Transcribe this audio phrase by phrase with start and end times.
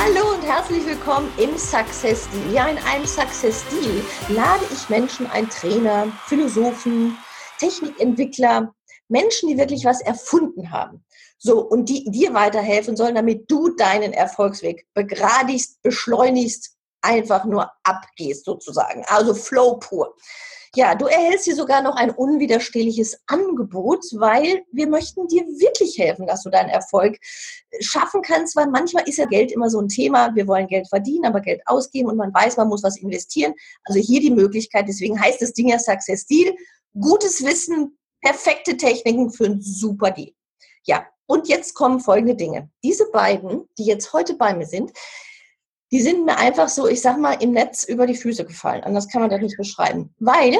[0.00, 2.52] Hallo und herzlich willkommen im Success Deal.
[2.52, 7.18] Ja, in einem Success Deal lade ich Menschen ein, Trainer, Philosophen,
[7.58, 8.72] Technikentwickler,
[9.08, 11.04] Menschen, die wirklich was erfunden haben.
[11.38, 18.44] So, und die dir weiterhelfen sollen, damit du deinen Erfolgsweg begradigst, beschleunigst, einfach nur abgehst
[18.44, 19.04] sozusagen.
[19.08, 20.14] Also Flow pur.
[20.74, 26.26] Ja, du erhältst hier sogar noch ein unwiderstehliches Angebot, weil wir möchten dir wirklich helfen,
[26.26, 27.16] dass du deinen Erfolg
[27.80, 30.34] schaffen kannst, weil manchmal ist ja Geld immer so ein Thema.
[30.34, 33.54] Wir wollen Geld verdienen, aber Geld ausgeben und man weiß, man muss was investieren.
[33.84, 36.54] Also hier die Möglichkeit, deswegen heißt das Ding ja Success Deal.
[36.98, 40.32] Gutes Wissen, perfekte Techniken für ein super Deal.
[40.84, 42.70] Ja, und jetzt kommen folgende Dinge.
[42.82, 44.92] Diese beiden, die jetzt heute bei mir sind,
[45.90, 48.84] die sind mir einfach so, ich sag mal, im Netz über die Füße gefallen.
[48.84, 50.14] Anders kann man das nicht beschreiben.
[50.18, 50.58] Weil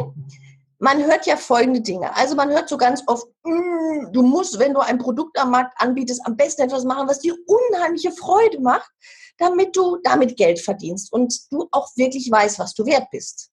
[0.79, 2.15] man hört ja folgende Dinge.
[2.17, 5.75] Also man hört so ganz oft, mm, du musst, wenn du ein Produkt am Markt
[5.81, 8.91] anbietest, am besten etwas machen, was dir unheimliche Freude macht,
[9.39, 13.51] damit du damit Geld verdienst und du auch wirklich weißt, was du wert bist.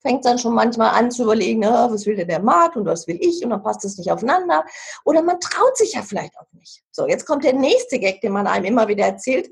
[0.00, 3.08] Fängt dann schon manchmal an zu überlegen, na, was will denn der Markt und was
[3.08, 4.64] will ich und dann passt es nicht aufeinander.
[5.04, 6.82] Oder man traut sich ja vielleicht auch nicht.
[6.92, 9.48] So, jetzt kommt der nächste Gag, den man einem immer wieder erzählt.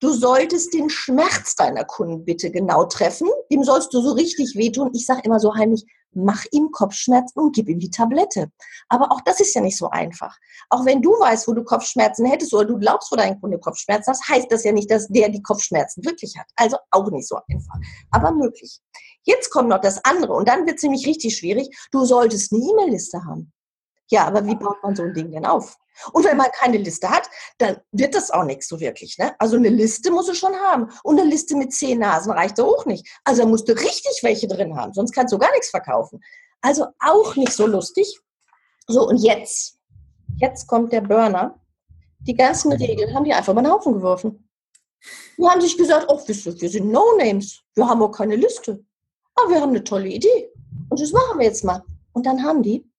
[0.00, 3.28] Du solltest den Schmerz deiner Kunden bitte genau treffen.
[3.50, 4.90] Dem sollst du so richtig wehtun.
[4.94, 8.50] Ich sage immer so heimlich, mach ihm Kopfschmerzen und gib ihm die Tablette.
[8.88, 10.36] Aber auch das ist ja nicht so einfach.
[10.70, 14.12] Auch wenn du weißt, wo du Kopfschmerzen hättest oder du glaubst, wo dein Kunde Kopfschmerzen
[14.12, 16.46] hat, heißt das ja nicht, dass der die Kopfschmerzen wirklich hat.
[16.54, 17.74] Also auch nicht so einfach.
[18.12, 18.80] Aber möglich.
[19.24, 21.68] Jetzt kommt noch das andere und dann wird es nämlich richtig schwierig.
[21.90, 23.52] Du solltest eine E-Mail-Liste haben.
[24.10, 25.76] Ja, aber wie baut man so ein Ding denn auf?
[26.12, 29.18] Und wenn man keine Liste hat, dann wird das auch nichts so wirklich.
[29.18, 29.34] Ne?
[29.38, 30.90] Also eine Liste muss es schon haben.
[31.02, 33.06] Und eine Liste mit zehn Nasen reicht auch nicht.
[33.24, 36.20] Also musst du richtig welche drin haben, sonst kannst du gar nichts verkaufen.
[36.60, 38.18] Also auch nicht so lustig.
[38.86, 39.78] So, und jetzt,
[40.38, 41.60] jetzt kommt der Burner.
[42.20, 44.48] Die ganzen Regeln haben die einfach mal einen Haufen geworfen.
[45.36, 46.34] Die haben sich gesagt, oh, wir
[46.70, 47.62] sind No-Names.
[47.74, 48.84] Wir haben auch keine Liste.
[49.34, 50.50] Aber wir haben eine tolle Idee.
[50.88, 51.84] Und das machen wir jetzt mal.
[52.12, 52.90] Und dann haben die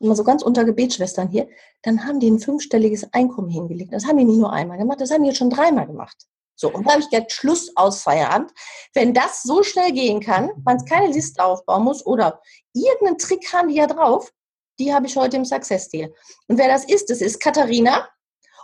[0.00, 1.48] immer so ganz unter Gebetsschwestern hier,
[1.82, 3.92] dann haben die ein fünfstelliges Einkommen hingelegt.
[3.92, 6.16] Das haben die nicht nur einmal gemacht, das haben die jetzt schon dreimal gemacht.
[6.56, 8.52] So, und da habe ich gesagt, Schluss aus Feierabend.
[8.92, 12.40] Wenn das so schnell gehen kann, man keine Liste aufbauen muss oder
[12.72, 14.32] irgendeinen Trick haben die ja drauf,
[14.78, 16.12] die habe ich heute im Success Deal.
[16.46, 18.08] Und wer das ist, das ist Katharina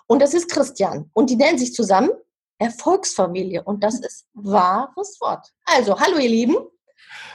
[0.06, 1.10] und das ist Christian.
[1.14, 2.10] Und die nennen sich zusammen
[2.58, 3.62] Erfolgsfamilie.
[3.64, 5.48] Und das ist wahres Wort.
[5.64, 6.56] Also, hallo ihr Lieben.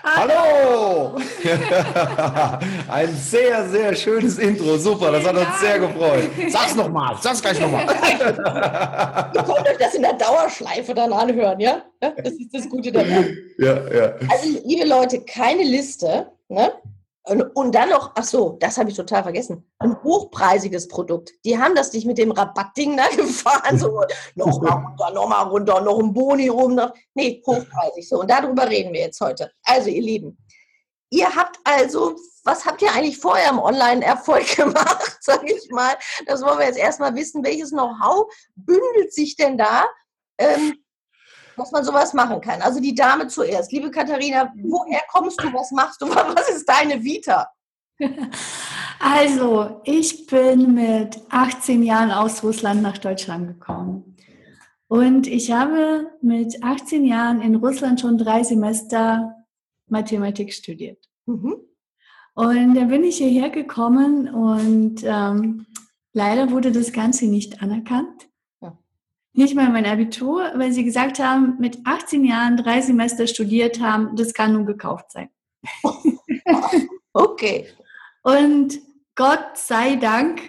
[0.04, 1.18] Hallo!
[2.92, 4.78] Ein sehr, sehr schönes Intro.
[4.78, 6.30] Super, das hat uns sehr gefreut.
[6.50, 7.86] Sag's nochmal, sag's gleich nochmal.
[7.88, 11.82] Ihr könnt euch das in der Dauerschleife dann anhören, ja?
[12.00, 13.36] Das ist das Gute dabei.
[13.58, 14.14] Ja, ja.
[14.30, 16.72] Also, liebe Leute, keine Liste, ne?
[17.28, 21.32] Und dann noch, ach so, das habe ich total vergessen, ein hochpreisiges Produkt.
[21.44, 24.04] Die haben das nicht mit dem Rabattding da gefahren, so
[24.36, 28.08] noch mal runter, noch mal runter, noch ein Boni rum, noch, nee, hochpreisig.
[28.08, 29.52] So, und darüber reden wir jetzt heute.
[29.64, 30.38] Also, ihr Lieben,
[31.10, 35.96] ihr habt also, was habt ihr eigentlich vorher im Online-Erfolg gemacht, sage ich mal?
[36.28, 39.86] Das wollen wir jetzt erstmal wissen, welches Know-how bündelt sich denn da?
[40.38, 40.76] Ähm,
[41.58, 42.62] dass man sowas machen kann.
[42.62, 43.72] Also die Dame zuerst.
[43.72, 45.52] Liebe Katharina, woher kommst du?
[45.54, 46.08] Was machst du?
[46.10, 47.50] Was ist deine Vita?
[48.98, 54.16] Also, ich bin mit 18 Jahren aus Russland nach Deutschland gekommen.
[54.88, 59.36] Und ich habe mit 18 Jahren in Russland schon drei Semester
[59.88, 61.10] Mathematik studiert.
[61.26, 61.58] Mhm.
[62.36, 65.66] Und dann bin ich hierher gekommen und ähm,
[66.14, 68.28] leider wurde das Ganze nicht anerkannt
[69.38, 74.16] nicht mal mein Abitur, weil sie gesagt haben, mit 18 Jahren drei Semester studiert haben,
[74.16, 75.30] das kann nun gekauft sein.
[77.14, 77.68] okay.
[78.24, 78.80] Und
[79.16, 80.42] Gott sei Dank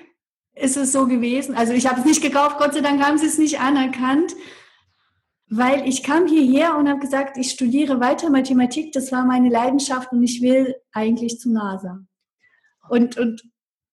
[0.54, 1.54] ist es so gewesen.
[1.54, 4.34] Also ich habe es nicht gekauft, Gott sei Dank haben sie es nicht anerkannt,
[5.48, 10.12] weil ich kam hierher und habe gesagt, ich studiere weiter Mathematik, das war meine Leidenschaft
[10.12, 12.00] und ich will eigentlich zu NASA.
[12.88, 13.42] Und, und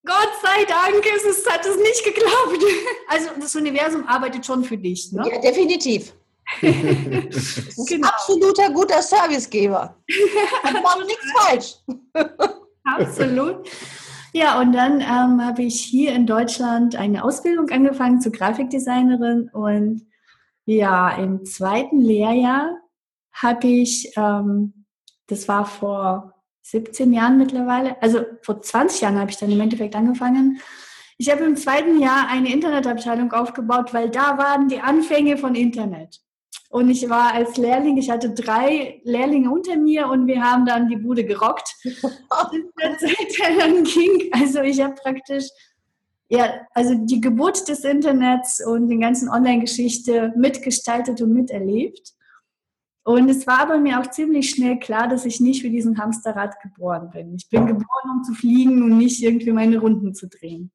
[0.06, 2.64] Gott sei Dank ist es, hat es nicht geklappt.
[3.08, 5.12] Also das Universum arbeitet schon für dich.
[5.12, 5.30] Ne?
[5.30, 6.14] Ja, definitiv.
[6.62, 8.08] genau.
[8.08, 9.96] Absoluter guter Servicegeber.
[10.64, 11.76] Da war nichts falsch.
[12.84, 13.70] Absolut.
[14.34, 20.08] Ja, und dann ähm, habe ich hier in Deutschland eine Ausbildung angefangen zur Grafikdesignerin und
[20.66, 22.78] ja, im zweiten Lehrjahr
[23.32, 24.84] habe ich ähm,
[25.28, 26.34] das war vor
[26.64, 30.60] 17 Jahren mittlerweile, also vor 20 Jahren habe ich dann im Endeffekt angefangen.
[31.18, 36.20] Ich habe im zweiten Jahr eine Internetabteilung aufgebaut, weil da waren die Anfänge von Internet.
[36.70, 40.88] Und ich war als Lehrling, ich hatte drei Lehrlinge unter mir und wir haben dann
[40.88, 41.76] die Bude gerockt.
[43.60, 44.32] dann ging.
[44.32, 45.50] Also ich habe praktisch
[46.30, 52.14] ja, also die Geburt des Internets und die ganzen Online-Geschichte mitgestaltet und miterlebt.
[53.04, 56.62] Und es war aber mir auch ziemlich schnell klar, dass ich nicht für diesen Hamsterrad
[56.62, 57.36] geboren bin.
[57.36, 60.72] Ich bin geboren, um zu fliegen und nicht irgendwie meine Runden zu drehen.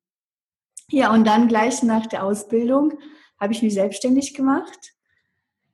[0.91, 2.95] Ja, und dann gleich nach der Ausbildung
[3.41, 4.95] habe ich mich selbstständig gemacht.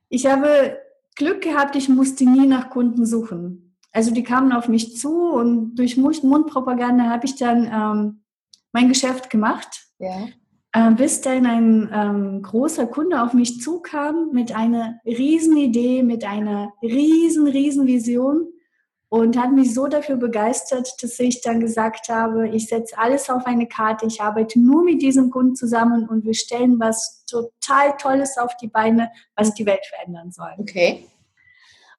[0.07, 0.77] Ich habe
[1.15, 3.75] Glück gehabt, ich musste nie nach Kunden suchen.
[3.91, 8.23] Also die kamen auf mich zu und durch Mundpropaganda habe ich dann ähm,
[8.71, 9.87] mein Geschäft gemacht.
[9.99, 10.27] Ja.
[10.75, 16.25] Äh, bis dann ein ähm, großer Kunde auf mich zukam mit einer riesen Idee, mit
[16.25, 18.49] einer riesen, riesen Vision
[19.07, 23.45] und hat mich so dafür begeistert, dass ich dann gesagt habe, ich setze alles auf
[23.45, 28.37] eine Karte, ich arbeite nur mit diesem Kunden zusammen und wir stellen was total Tolles
[28.37, 30.51] auf die Beine, was die Welt verändern soll.
[30.57, 31.05] Okay.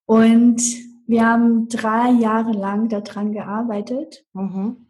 [0.04, 0.60] Und
[1.06, 4.26] wir haben drei Jahre lang daran gearbeitet.
[4.34, 4.86] Mhm.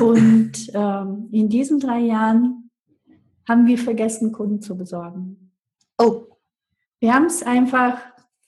[0.00, 2.65] Und ähm, in diesen drei Jahren
[3.48, 5.52] haben wir vergessen, Kunden zu besorgen.
[5.98, 6.22] Oh.
[6.98, 7.98] Wir haben es einfach,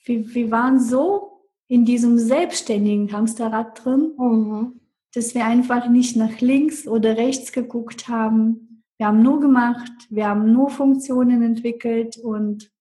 [0.05, 4.79] wir, wir waren so in diesem selbstständigen Hamsterrad drin, mhm.
[5.13, 8.83] dass wir einfach nicht nach links oder rechts geguckt haben.
[8.97, 12.71] Wir haben nur gemacht, wir haben nur Funktionen entwickelt und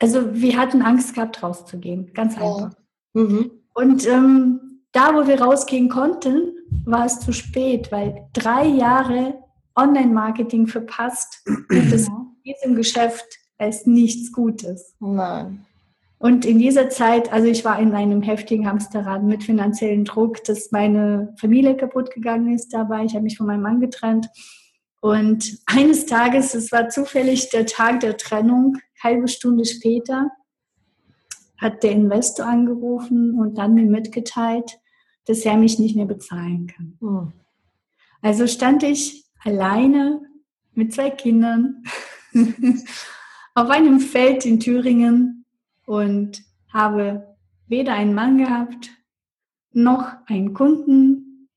[0.00, 2.72] also wir hatten Angst gehabt, rauszugehen, ganz einfach.
[3.14, 3.22] Ja.
[3.22, 3.50] Mhm.
[3.74, 4.60] Und ähm,
[4.92, 6.52] da, wo wir rausgehen konnten,
[6.84, 9.38] war es zu spät, weil drei Jahre
[9.78, 13.26] Online-Marketing verpasst gibt es in diesem Geschäft
[13.58, 14.94] als nichts Gutes.
[15.00, 15.64] Nein.
[16.18, 20.72] Und in dieser Zeit, also ich war in einem heftigen Hamsterrad mit finanziellem Druck, dass
[20.72, 23.04] meine Familie kaputt gegangen ist dabei.
[23.04, 24.28] Ich habe mich von meinem Mann getrennt.
[25.00, 30.28] Und eines Tages, es war zufällig der Tag der Trennung, halbe Stunde später,
[31.56, 34.80] hat der Investor angerufen und dann mir mitgeteilt,
[35.26, 36.98] dass er mich nicht mehr bezahlen kann.
[37.00, 37.32] Mhm.
[38.22, 40.20] Also stand ich alleine
[40.72, 41.82] mit zwei Kindern
[43.54, 45.44] auf einem Feld in Thüringen
[45.86, 46.42] und
[46.72, 47.36] habe
[47.66, 48.90] weder einen Mann gehabt,
[49.72, 51.48] noch einen Kunden.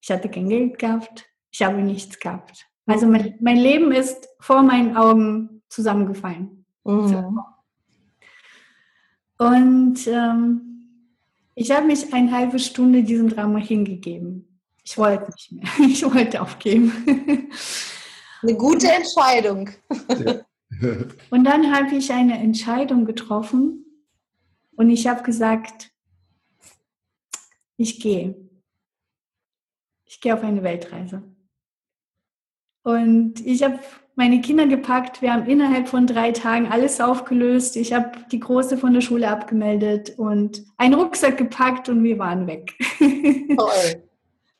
[0.00, 1.26] Ich hatte kein Geld gehabt.
[1.50, 2.66] Ich habe nichts gehabt.
[2.86, 6.64] Also mein, mein Leben ist vor meinen Augen zusammengefallen.
[6.84, 7.40] Mhm.
[9.38, 10.72] Und ähm,
[11.54, 14.51] ich habe mich eine halbe Stunde diesem Drama hingegeben.
[14.84, 15.68] Ich wollte nicht mehr.
[15.88, 17.48] Ich wollte aufgeben.
[18.42, 19.70] Eine gute Entscheidung.
[21.30, 23.84] Und dann habe ich eine Entscheidung getroffen
[24.74, 25.92] und ich habe gesagt,
[27.76, 28.34] ich gehe.
[30.06, 31.22] Ich gehe auf eine Weltreise.
[32.82, 33.78] Und ich habe
[34.16, 35.22] meine Kinder gepackt.
[35.22, 37.76] Wir haben innerhalb von drei Tagen alles aufgelöst.
[37.76, 42.46] Ich habe die Große von der Schule abgemeldet und einen Rucksack gepackt und wir waren
[42.46, 42.74] weg.
[42.98, 44.02] Toll.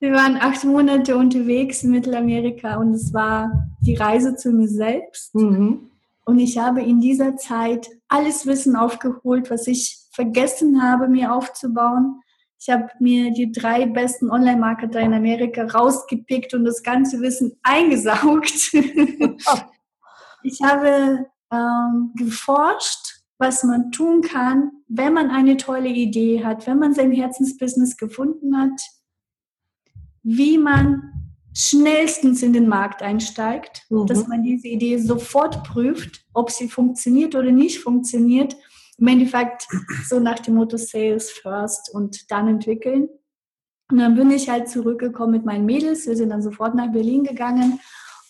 [0.03, 5.33] Wir waren acht Monate unterwegs in Mittelamerika und es war die Reise zu mir selbst.
[5.33, 5.93] Mhm.
[6.25, 12.21] Und ich habe in dieser Zeit alles Wissen aufgeholt, was ich vergessen habe, mir aufzubauen.
[12.59, 18.73] Ich habe mir die drei besten Online-Marketer in Amerika rausgepickt und das ganze Wissen eingesaugt.
[20.43, 26.81] ich habe ähm, geforscht, was man tun kann, wenn man eine tolle Idee hat, wenn
[26.81, 28.81] man sein Herzensbusiness gefunden hat,
[30.23, 31.13] wie man
[31.55, 34.07] schnellstens in den Markt einsteigt, mhm.
[34.07, 38.57] dass man diese Idee sofort prüft, ob sie funktioniert oder nicht funktioniert.
[38.99, 39.67] Im Endeffekt
[40.09, 43.09] so nach dem Motto Sales first und dann entwickeln.
[43.91, 46.07] Und dann bin ich halt zurückgekommen mit meinen Mädels.
[46.07, 47.81] Wir sind dann sofort nach Berlin gegangen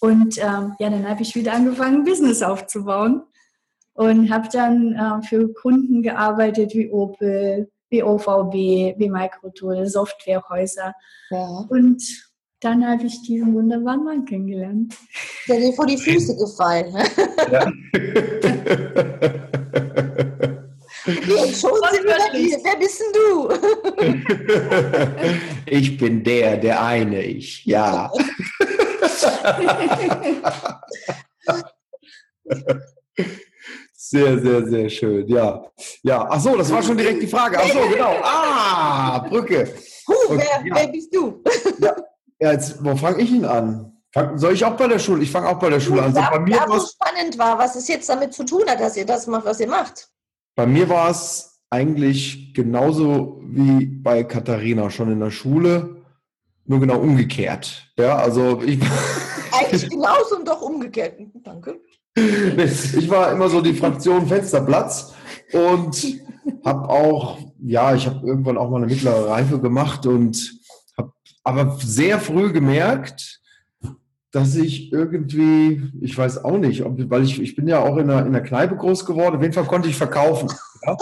[0.01, 3.23] und ähm, ja, dann habe ich wieder angefangen, Business aufzubauen
[3.95, 10.93] und habe dann äh, für Kunden gearbeitet wie Opel, wie OVB, wie Microtool, Softwarehäuser.
[11.31, 11.65] Ja.
[11.69, 12.03] Und
[12.61, 14.97] dann habe ich diesen wunderbaren Mann kennengelernt.
[15.49, 16.93] Der dir vor die Füße gefallen.
[16.93, 17.05] Ne?
[17.53, 17.73] Ja.
[21.05, 22.61] Okay, schon sind wir hier.
[22.63, 23.49] Wer bist denn du?
[25.67, 28.09] Ich bin der, der eine ich, ja.
[34.13, 35.65] Sehr, sehr, sehr schön, ja.
[36.03, 37.57] Ja, ach so, das war schon direkt die Frage.
[37.59, 38.15] Ach so, genau.
[38.23, 39.73] Ah, Brücke.
[40.07, 40.75] Huh, okay, wer, ja.
[40.75, 41.43] wer bist du?
[41.79, 41.97] Ja,
[42.39, 43.97] ja, jetzt, wo fange ich ihn an?
[44.13, 45.23] Fang, soll ich auch bei der Schule?
[45.23, 46.15] Ich fange auch bei der Schule an.
[46.15, 48.99] So, bei mir da, wo spannend war, was es jetzt damit zu tun hat, dass
[48.99, 50.11] ihr das macht, was ihr macht.
[50.55, 56.03] Bei mir war es eigentlich genauso wie bei Katharina schon in der Schule,
[56.67, 57.95] nur genau umgekehrt.
[57.97, 58.79] Ja, also ich.
[59.53, 61.19] Eigentlich genauso und doch umgekehrt.
[61.43, 61.81] Danke.
[62.15, 65.15] Ich war immer so die Fraktion Fensterplatz
[65.53, 66.21] und
[66.65, 70.53] habe auch, ja, ich habe irgendwann auch mal eine mittlere Reife gemacht und
[70.99, 73.41] habe aber sehr früh gemerkt,
[74.31, 78.09] dass ich irgendwie, ich weiß auch nicht, ob, weil ich, ich bin ja auch in
[78.09, 80.51] der, in der Kneipe groß geworden, auf jeden Fall konnte ich verkaufen.
[80.85, 80.97] Ja?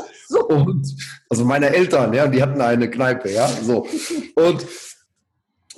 [0.49, 0.95] Und,
[1.29, 3.87] also meine Eltern, ja, die hatten eine Kneipe, ja, so.
[4.35, 4.67] Und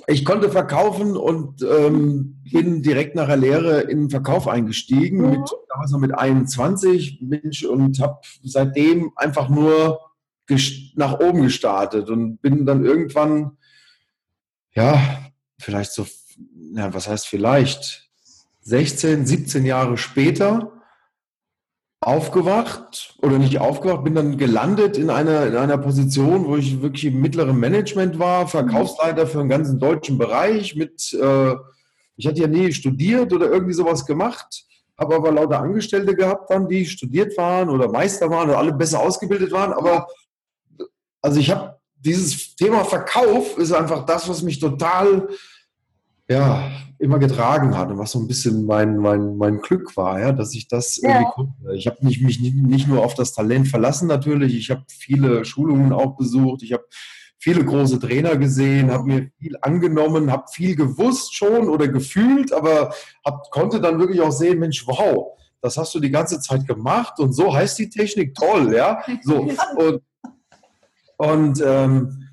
[0.07, 5.29] ich konnte verkaufen und ähm, bin direkt nach der Lehre in den Verkauf eingestiegen, mhm.
[5.31, 9.99] mit, damals noch mit 21 Mensch, und habe seitdem einfach nur
[10.95, 13.57] nach oben gestartet und bin dann irgendwann,
[14.75, 15.01] ja,
[15.59, 16.05] vielleicht so,
[16.75, 18.09] ja, was heißt vielleicht,
[18.61, 20.71] 16, 17 Jahre später
[22.07, 27.05] aufgewacht oder nicht aufgewacht, bin dann gelandet in einer, in einer Position, wo ich wirklich
[27.05, 31.55] im mittleren Management war, Verkaufsleiter für einen ganzen deutschen Bereich mit, äh,
[32.15, 34.65] ich hatte ja nie studiert oder irgendwie sowas gemacht,
[34.97, 38.99] habe aber lauter Angestellte gehabt dann, die studiert waren oder Meister waren oder alle besser
[38.99, 40.07] ausgebildet waren, aber
[41.21, 45.29] also ich habe dieses Thema Verkauf ist einfach das, was mich total
[46.29, 50.31] ja, immer getragen hat und was so ein bisschen mein, mein, mein Glück war, ja,
[50.31, 51.09] dass ich das ja.
[51.09, 51.75] irgendwie konnte.
[51.75, 55.91] Ich habe mich, mich nicht nur auf das Talent verlassen natürlich, ich habe viele Schulungen
[55.91, 56.85] auch besucht, ich habe
[57.39, 62.93] viele große Trainer gesehen, habe mir viel angenommen, habe viel gewusst schon oder gefühlt, aber
[63.25, 67.19] hab, konnte dann wirklich auch sehen, Mensch, wow, das hast du die ganze Zeit gemacht
[67.19, 70.01] und so heißt die Technik toll, ja, so und,
[71.17, 72.29] und ähm,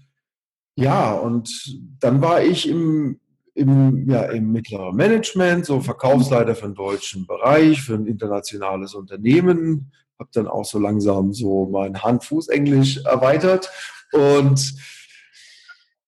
[0.76, 3.19] ja, und dann war ich im,
[3.60, 9.92] im, ja, im mittleren Management, so Verkaufsleiter für den deutschen Bereich, für ein internationales Unternehmen.
[10.18, 13.70] Habe dann auch so langsam so mein Hand-Fuß-Englisch erweitert
[14.12, 14.74] und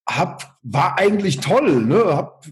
[0.09, 1.85] hab, war eigentlich toll.
[1.85, 2.05] Ne?
[2.05, 2.45] Hab,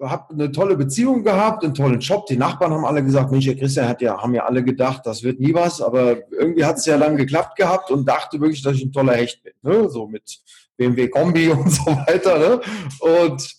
[0.00, 2.26] hab eine tolle Beziehung gehabt, einen tollen Job.
[2.26, 5.22] Die Nachbarn haben alle gesagt, Mensch, Herr Christian hat ja, haben ja alle gedacht, das
[5.22, 8.76] wird nie was, aber irgendwie hat es ja dann geklappt gehabt und dachte wirklich, dass
[8.76, 9.52] ich ein toller Hecht bin.
[9.62, 9.88] Ne?
[9.90, 10.40] So mit
[10.76, 12.38] BMW Kombi und so weiter.
[12.38, 12.60] Ne?
[13.00, 13.55] Und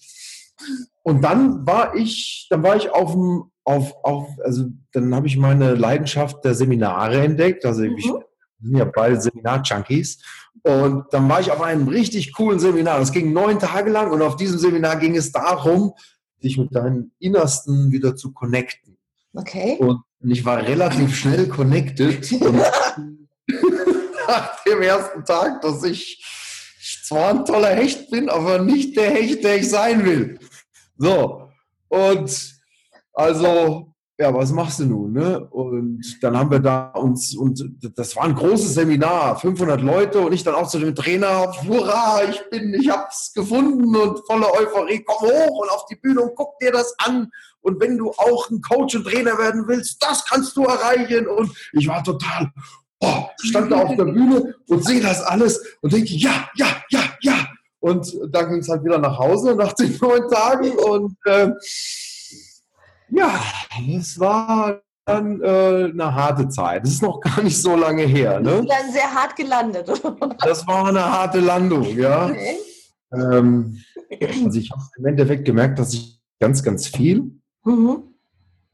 [1.03, 5.37] und dann war ich, dann war ich auf dem, auf, auf, also dann habe ich
[5.37, 7.65] meine Leidenschaft der Seminare entdeckt.
[7.65, 7.97] Also mhm.
[7.97, 8.05] ich
[8.61, 10.19] sind ja beide Seminar-Junkies.
[10.63, 12.99] Und dann war ich auf einem richtig coolen Seminar.
[12.99, 15.93] Das ging neun Tage lang und auf diesem Seminar ging es darum,
[16.43, 18.97] dich mit deinem Innersten wieder zu connecten.
[19.33, 19.77] Okay.
[19.79, 22.31] Und ich war relativ schnell connected.
[24.27, 26.23] nach dem ersten Tag, dass ich
[27.03, 30.39] zwar ein toller Hecht bin, aber nicht der Hecht, der ich sein will.
[30.97, 31.49] So,
[31.89, 32.57] und
[33.13, 35.13] also, ja, was machst du nun?
[35.13, 35.39] Ne?
[35.51, 37.63] Und dann haben wir da uns, und
[37.95, 42.21] das war ein großes Seminar, 500 Leute und ich dann auch zu dem Trainer, hurra,
[42.27, 46.35] ich bin, ich hab's gefunden und voller Euphorie, komm hoch und auf die Bühne und
[46.35, 47.29] guck dir das an.
[47.61, 51.27] Und wenn du auch ein Coach und Trainer werden willst, das kannst du erreichen.
[51.27, 52.51] Und ich war total,
[53.01, 57.01] oh, stand da auf der Bühne und sehe das alles und denke, ja, ja, ja,
[57.21, 57.46] ja.
[57.79, 60.71] Und dann ging es halt wieder nach Hause nach den neun Tagen.
[60.71, 61.51] Und äh,
[63.09, 63.39] ja,
[63.97, 66.83] es war dann äh, eine harte Zeit.
[66.83, 68.39] Das ist noch gar nicht so lange her.
[68.39, 68.65] Ne?
[68.67, 69.89] Dann sehr hart gelandet.
[70.39, 72.25] das war eine harte Landung, ja.
[72.25, 72.57] Okay.
[73.13, 73.81] Ähm,
[74.21, 77.31] also ich habe im Endeffekt gemerkt, dass ich ganz, ganz viel
[77.63, 78.03] mhm.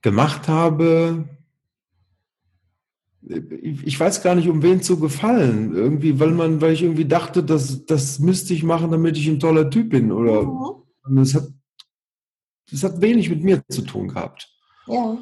[0.02, 1.26] gemacht habe,
[3.26, 5.74] ich weiß gar nicht, um wen zu gefallen.
[5.76, 9.40] Irgendwie, weil man, weil ich irgendwie dachte, dass das müsste ich machen, damit ich ein
[9.40, 10.12] toller Typ bin.
[10.12, 11.16] Oder mhm.
[11.16, 11.48] das hat,
[12.70, 14.50] das hat wenig mit mir zu tun gehabt.
[14.88, 15.18] Ja.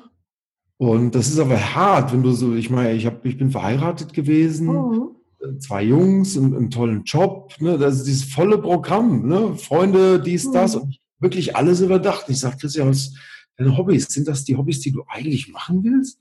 [0.78, 4.14] Und das ist aber hart, wenn du so, ich meine, ich, hab, ich bin verheiratet
[4.14, 5.60] gewesen, mhm.
[5.60, 10.48] zwei Jungs, einen, einen, tollen Job, ne, das ist dieses volle Programm, ne, Freunde, dies,
[10.48, 10.54] mhm.
[10.54, 12.26] das und wirklich alles überdacht.
[12.30, 13.14] Ich sage, Christian, was
[13.58, 16.20] deine Hobbys, sind das die Hobbys, die du eigentlich machen willst?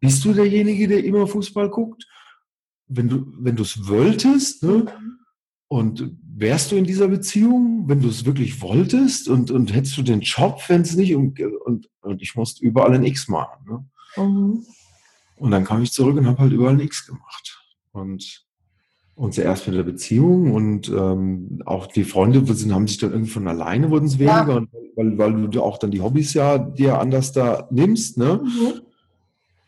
[0.00, 2.06] Bist du derjenige, der immer Fußball guckt?
[2.88, 4.86] Wenn du wenn du es wolltest, ne?
[5.68, 10.02] Und wärst du in dieser Beziehung, wenn du es wirklich wolltest und, und hättest du
[10.02, 13.64] den Job, wenn es nicht und, und, und ich musste überall ein X machen.
[13.68, 13.84] Ne?
[14.16, 14.64] Mhm.
[15.36, 17.62] Und dann kam ich zurück und habe halt überall ein X gemacht.
[17.92, 18.44] Und,
[19.14, 23.30] und zuerst mit der Beziehung und ähm, auch die Freunde sind, haben sich dann irgendwie
[23.30, 24.66] von alleine wurden es weniger, ja.
[24.96, 28.18] weil, weil du auch dann die Hobbys ja dir anders da nimmst.
[28.18, 28.40] Ne?
[28.42, 28.80] Mhm.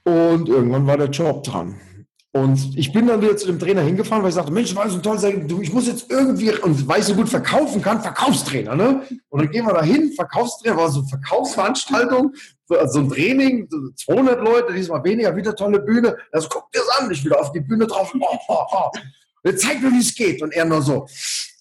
[0.04, 1.80] Und irgendwann war der Job dran.
[2.34, 4.98] Und ich bin dann wieder zu dem Trainer hingefahren, weil ich sagte, Mensch, war so
[5.00, 5.18] toll,
[5.60, 9.02] ich muss jetzt irgendwie, und weil ich so gut verkaufen kann, Verkaufstrainer, ne?
[9.28, 12.32] Und dann gehen wir da hin, Verkaufstrainer, war so eine Verkaufsveranstaltung,
[12.86, 16.16] so ein Training, 200 Leute, diesmal weniger, wieder tolle Bühne.
[16.32, 19.50] Also guck dir das an, ich wieder auf die Bühne drauf, oh, oh, oh.
[19.54, 20.40] zeig mir, wie es geht.
[20.40, 21.06] Und er nur so,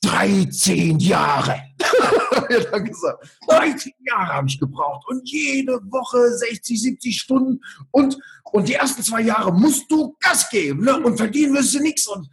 [0.03, 1.55] 13 Jahre.
[2.50, 8.17] er dann gesagt, 13 Jahre habe ich gebraucht und jede Woche 60, 70 Stunden und,
[8.51, 11.00] und die ersten zwei Jahre musst du Gas geben ne?
[11.00, 12.08] und verdienen wirst du nichts.
[12.08, 12.29] Und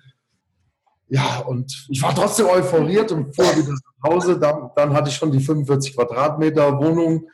[1.08, 4.38] ja, und ich war trotzdem euphoriert und fuhr wieder nach Hause.
[4.38, 7.28] Dann, dann hatte ich schon die 45 Quadratmeter Wohnung,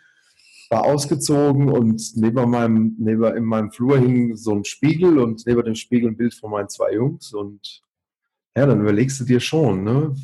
[0.71, 5.65] war ausgezogen und neben meinem, neben in meinem Flur hing so ein Spiegel und neben
[5.65, 7.83] dem Spiegel ein Bild von meinen zwei Jungs und
[8.57, 10.15] ja, dann überlegst du dir schon, ne?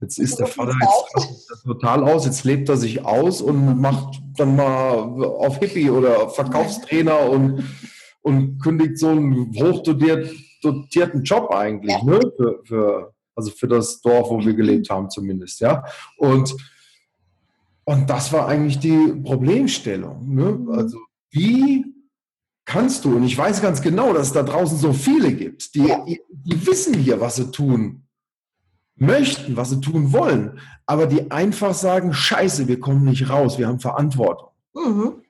[0.00, 4.54] Jetzt ist der Vater jetzt total aus, jetzt lebt er sich aus und macht dann
[4.54, 7.64] mal auf Hippie oder Verkaufstrainer und,
[8.20, 12.04] und kündigt so einen hochdotierten Job eigentlich, ja.
[12.04, 12.20] ne?
[12.36, 15.84] Für, für, also für das Dorf, wo wir gelebt haben zumindest, ja.
[16.18, 16.54] Und,
[17.84, 20.52] und das war eigentlich die Problemstellung, ne?
[20.52, 20.70] Mhm.
[20.72, 20.98] Also
[21.30, 21.86] wie
[22.66, 25.90] kannst du, und ich weiß ganz genau, dass es da draußen so viele gibt, die,
[26.28, 28.05] die wissen hier, was sie tun
[28.96, 33.68] möchten, was sie tun wollen, aber die einfach sagen, scheiße, wir kommen nicht raus, wir
[33.68, 34.48] haben Verantwortung.
[34.74, 35.22] Mhm.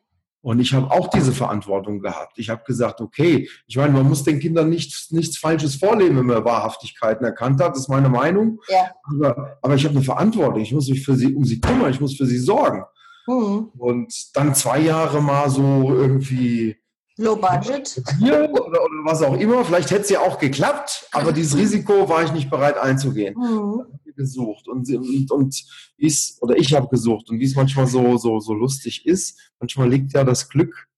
[0.47, 2.39] Und ich habe auch diese Verantwortung gehabt.
[2.39, 6.27] Ich habe gesagt, okay, ich meine, man muss den Kindern nichts, nichts Falsches vorleben, wenn
[6.27, 7.73] man Wahrhaftigkeiten erkannt hat.
[7.73, 8.61] Das ist meine Meinung.
[8.69, 8.93] Ja.
[9.03, 10.61] Aber, aber ich habe eine Verantwortung.
[10.61, 11.91] Ich muss mich für sie, um sie kümmern.
[11.91, 12.85] Ich muss für sie sorgen.
[13.27, 13.73] Mhm.
[13.77, 16.77] Und dann zwei Jahre mal so irgendwie
[17.19, 18.03] Low Budget.
[18.21, 19.65] Oder, oder, was auch immer.
[19.65, 23.35] Vielleicht hätte es ja auch geklappt, aber dieses Risiko war ich nicht bereit einzugehen.
[23.35, 23.85] Mhm.
[24.17, 25.65] gesucht und, und, und
[25.99, 29.91] ist, oder ich habe gesucht und wie es manchmal so, so, so lustig ist, manchmal
[29.91, 30.89] liegt ja das Glück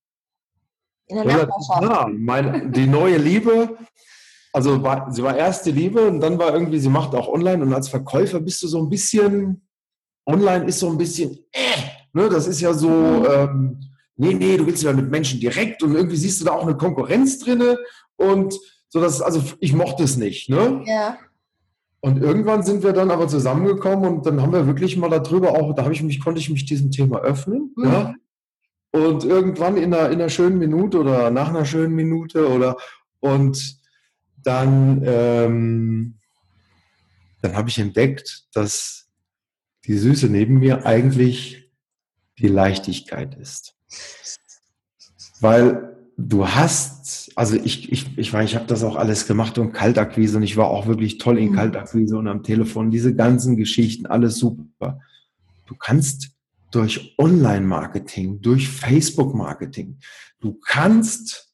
[1.09, 1.83] in der Nachbarschaft.
[1.83, 2.09] Nah.
[2.09, 3.77] Meine, die neue Liebe,
[4.53, 7.73] also war, sie war erste Liebe und dann war irgendwie, sie macht auch online und
[7.73, 9.67] als Verkäufer bist du so ein bisschen,
[10.27, 11.83] online ist so ein bisschen, äh,
[12.13, 13.27] ne, das ist ja so, mhm.
[13.31, 13.88] ähm,
[14.19, 16.77] nee, nee, du willst ja mit Menschen direkt und irgendwie siehst du da auch eine
[16.77, 17.79] Konkurrenz drinne
[18.17, 18.59] und
[18.91, 20.83] so dass, also ich mochte es nicht, ne?
[20.87, 21.19] Ja.
[22.01, 25.75] Und irgendwann sind wir dann aber zusammengekommen und dann haben wir wirklich mal darüber auch,
[25.75, 27.85] da habe ich mich, konnte ich mich diesem Thema öffnen, mhm.
[27.85, 28.15] ja.
[28.91, 32.77] Und irgendwann in einer, in einer schönen Minute oder nach einer schönen Minute oder
[33.21, 33.79] und
[34.43, 36.19] dann, ähm,
[37.43, 39.09] dann habe ich entdeckt, dass
[39.85, 41.71] die Süße neben mir eigentlich
[42.39, 43.78] die Leichtigkeit ist.
[45.41, 49.73] Weil du hast, also ich, ich, ich weiß, ich habe das auch alles gemacht und
[49.73, 51.55] Kaltakquise und ich war auch wirklich toll in mhm.
[51.55, 55.01] Kaltakquise und am Telefon, diese ganzen Geschichten, alles super.
[55.67, 56.31] Du kannst
[56.71, 59.99] durch Online-Marketing, durch Facebook-Marketing,
[60.41, 61.49] du kannst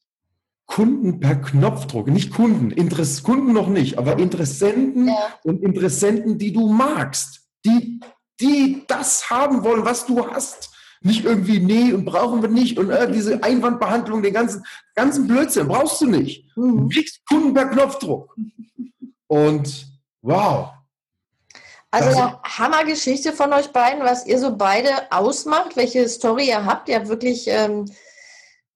[0.67, 5.35] Kunden per Knopfdruck, nicht Kunden, Interess Kunden noch nicht, aber Interessenten ja.
[5.45, 8.01] und Interessenten, die du magst, die,
[8.41, 10.74] die das haben wollen, was du hast,
[11.05, 12.79] nicht irgendwie, nee, und brauchen wir nicht.
[12.79, 14.65] Und äh, diese Einwandbehandlung, den ganzen,
[14.95, 16.47] ganzen Blödsinn brauchst du nicht.
[16.57, 18.35] Du kriegst Kunden per Knopfdruck.
[19.27, 19.87] Und
[20.23, 20.71] wow.
[21.91, 26.89] Also eine Hammergeschichte von euch beiden, was ihr so beide ausmacht, welche Story ihr habt.
[26.89, 27.85] Ihr habt wirklich ähm,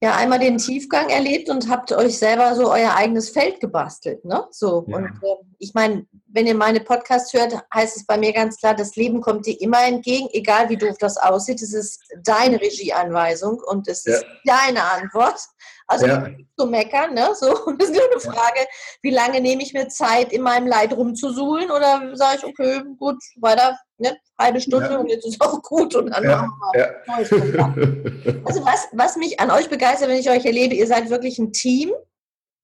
[0.01, 4.25] ja einmal den Tiefgang erlebt und habt euch selber so euer eigenes Feld gebastelt.
[4.25, 4.47] Ne?
[4.51, 4.85] So.
[4.87, 4.97] Ja.
[4.97, 8.75] Und äh, ich meine, wenn ihr meine Podcasts hört, heißt es bei mir ganz klar,
[8.75, 11.63] das Leben kommt dir immer entgegen, egal wie doof das aussieht.
[11.63, 14.15] Es ist deine Regieanweisung und es ja.
[14.15, 15.41] ist deine Antwort.
[15.91, 16.29] Also ja.
[16.57, 17.31] zu meckern, ne?
[17.35, 18.61] So, und es ist nur eine Frage,
[19.03, 23.17] wie lange nehme ich mir Zeit, in meinem Leid rumzusuhlen oder sage ich, okay, gut,
[23.41, 24.17] weiter, ne?
[24.39, 24.99] halbe Stunde ja.
[24.99, 26.37] und jetzt ist auch gut und dann ja.
[26.37, 28.41] machen wir ja.
[28.45, 31.53] Also was, was mich an euch begeistert, wenn ich euch erlebe, ihr seid wirklich ein
[31.53, 31.93] Team.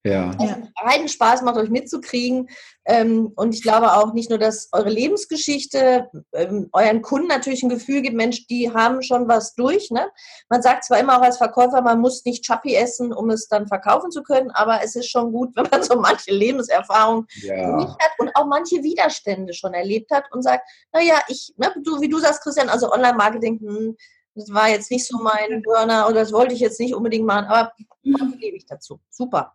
[0.05, 0.33] Ja.
[0.39, 2.49] Also reinen Spaß macht euch mitzukriegen.
[2.85, 7.71] Ähm, und ich glaube auch nicht nur, dass eure Lebensgeschichte ähm, euren Kunden natürlich ein
[7.71, 9.91] Gefühl gibt, Mensch, die haben schon was durch.
[9.91, 10.11] Ne?
[10.51, 13.67] Man sagt zwar immer auch als Verkäufer, man muss nicht Chappi essen, um es dann
[13.67, 17.89] verkaufen zu können, aber es ist schon gut, wenn man so manche Lebenserfahrung ja.
[17.89, 22.11] hat und auch manche Widerstände schon erlebt hat und sagt, naja, ich, ne, du, wie
[22.11, 23.97] du sagst, Christian, also Online-Marketing, hm,
[24.35, 27.47] das war jetzt nicht so mein Burner oder das wollte ich jetzt nicht unbedingt machen,
[27.47, 27.73] aber
[28.05, 29.01] was gebe ich dazu?
[29.11, 29.55] Super.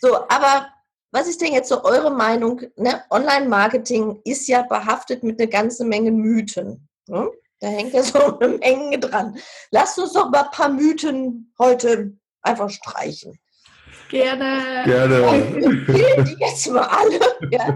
[0.00, 0.68] So, aber
[1.12, 2.62] was ist denn jetzt so eure Meinung?
[2.76, 3.02] Ne?
[3.10, 6.88] Online-Marketing ist ja behaftet mit einer ganzen Menge Mythen.
[7.06, 7.30] Ne?
[7.60, 9.38] Da hängt ja so eine Menge dran.
[9.70, 13.38] Lasst uns doch mal ein paar Mythen heute einfach streichen.
[14.08, 14.84] Gerne.
[14.84, 16.24] Gerne.
[16.24, 17.18] Die jetzt mal alle.
[17.50, 17.74] Ja.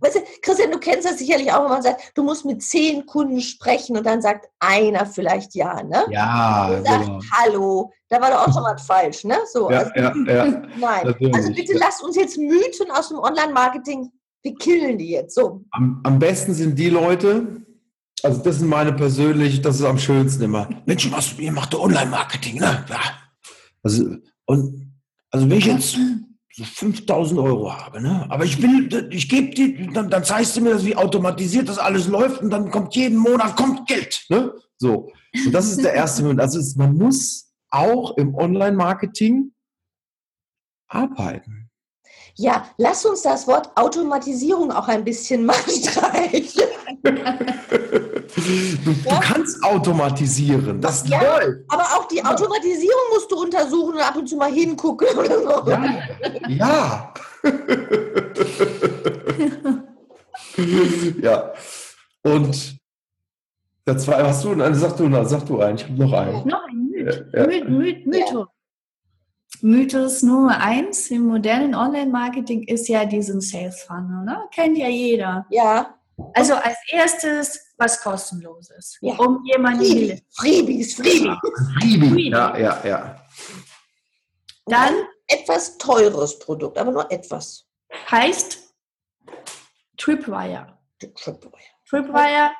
[0.00, 3.04] Weißt du, Christian, du kennst das sicherlich auch, wenn man sagt, du musst mit zehn
[3.06, 6.04] Kunden sprechen und dann sagt einer vielleicht ja, ne?
[6.10, 7.20] Ja, und sagt, genau.
[7.32, 9.38] Hallo, da war doch auch schon was falsch, ne?
[9.52, 11.32] So, ja, also, ja, ja, Nein.
[11.34, 14.10] Also bitte lasst uns jetzt Mythen aus dem Online-Marketing,
[14.42, 15.64] wir killen die jetzt so.
[15.72, 17.64] Am, am besten sind die Leute,
[18.22, 20.68] also das sind meine persönlich, das ist am schönsten immer.
[20.84, 22.84] Mensch, was, ihr macht Online-Marketing, ne?
[22.88, 23.00] Ja.
[23.82, 24.85] Also, und
[25.30, 25.98] also wenn ich jetzt
[26.52, 28.26] so 5000 Euro habe, ne?
[28.30, 32.08] aber ich will, ich gebe die, dann, dann zeigst du mir, wie automatisiert das alles
[32.08, 34.24] läuft und dann kommt jeden Monat kommt Geld.
[34.30, 34.54] Ne?
[34.78, 35.12] So.
[35.44, 36.40] Und das ist der erste Moment.
[36.40, 39.52] Also es, man muss auch im Online-Marketing
[40.88, 41.65] arbeiten.
[42.38, 46.64] Ja, lass uns das Wort Automatisierung auch ein bisschen mal streichen.
[47.02, 47.38] Du, ja?
[48.84, 51.60] du, kannst automatisieren, das ja, läuft.
[51.68, 55.70] Aber auch die Automatisierung musst du untersuchen und ab und zu mal hingucken oder so.
[55.70, 55.94] Ja.
[56.48, 57.14] Ja.
[61.22, 61.52] ja.
[62.22, 62.76] Und
[63.86, 66.46] der zwei hast du, sag du, sag du einen, ich habe noch einen.
[66.46, 67.26] Noch einen Myth.
[67.32, 67.46] Ja.
[67.46, 68.48] My My Mythos.
[69.62, 74.24] Mythos Nummer eins im modernen Online-Marketing ist ja diesen Sales Funnel.
[74.24, 74.38] Ne?
[74.52, 75.46] Kennt ja jeder.
[75.50, 75.98] Ja.
[76.34, 79.14] Also als erstes was kostenloses, ja.
[79.16, 81.36] um jemanden Freebies, Freebies, Freebies.
[81.78, 82.32] Freebies.
[82.32, 83.26] Ja, ja, ja.
[84.64, 84.94] Dann
[85.26, 87.66] etwas teures Produkt, aber nur etwas.
[88.10, 88.74] Heißt
[89.98, 90.78] Tripwire.
[90.98, 91.52] Tripwire.
[91.88, 92.50] Tripwire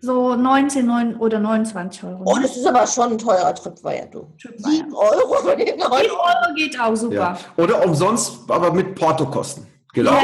[0.00, 2.22] so 19 oder 29 Euro.
[2.24, 4.26] Oh, das ist aber schon ein teurer Tripwire, du.
[4.40, 4.70] Tripwire.
[4.70, 7.14] 7 Euro für den 9 Euro geht auch super.
[7.14, 7.38] Ja.
[7.56, 9.66] Oder umsonst, aber mit Portokosten.
[9.94, 10.12] Genau.
[10.12, 10.20] Ja,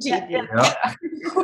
[0.00, 0.76] ja, ja, ja.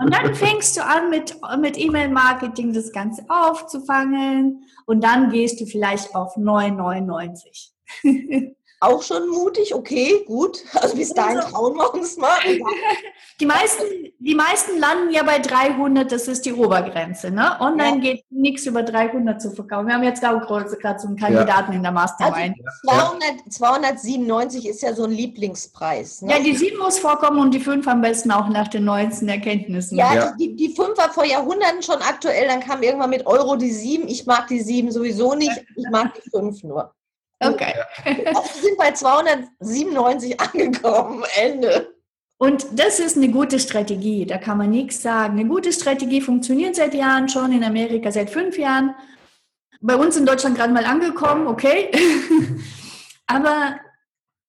[0.00, 5.66] Und dann fängst du an mit, mit E-Mail-Marketing das Ganze aufzufangen und dann gehst du
[5.66, 7.72] vielleicht auf 9,99
[8.80, 10.62] auch schon mutig, okay, gut.
[10.74, 12.38] Also bis dahin trauen wir uns mal.
[13.40, 13.84] Die meisten,
[14.18, 17.30] die meisten landen ja bei 300, das ist die Obergrenze.
[17.30, 17.56] Ne?
[17.60, 18.02] Online ja.
[18.02, 19.86] geht nichts über 300 zu verkaufen.
[19.86, 21.76] Wir haben jetzt gerade so einen Kandidaten ja.
[21.76, 22.56] in der Mastermind.
[22.84, 23.12] Also
[23.52, 26.22] 200, 297 ist ja so ein Lieblingspreis.
[26.22, 26.32] Ne?
[26.32, 29.96] Ja, die 7 muss vorkommen und die 5 am besten auch nach den neuesten Erkenntnissen.
[29.96, 30.34] Ja, ja.
[30.36, 34.08] Die, die 5 war vor Jahrhunderten schon aktuell, dann kam irgendwann mit Euro die 7.
[34.08, 36.92] Ich mag die 7 sowieso nicht, ich mag die 5 nur.
[37.40, 37.74] Okay.
[38.04, 41.24] Wir sind bei 297 angekommen.
[41.36, 41.94] Ende.
[42.38, 45.38] Und das ist eine gute Strategie, da kann man nichts sagen.
[45.38, 48.94] Eine gute Strategie funktioniert seit Jahren schon, in Amerika seit fünf Jahren.
[49.80, 51.90] Bei uns in Deutschland gerade mal angekommen, okay.
[53.26, 53.78] Aber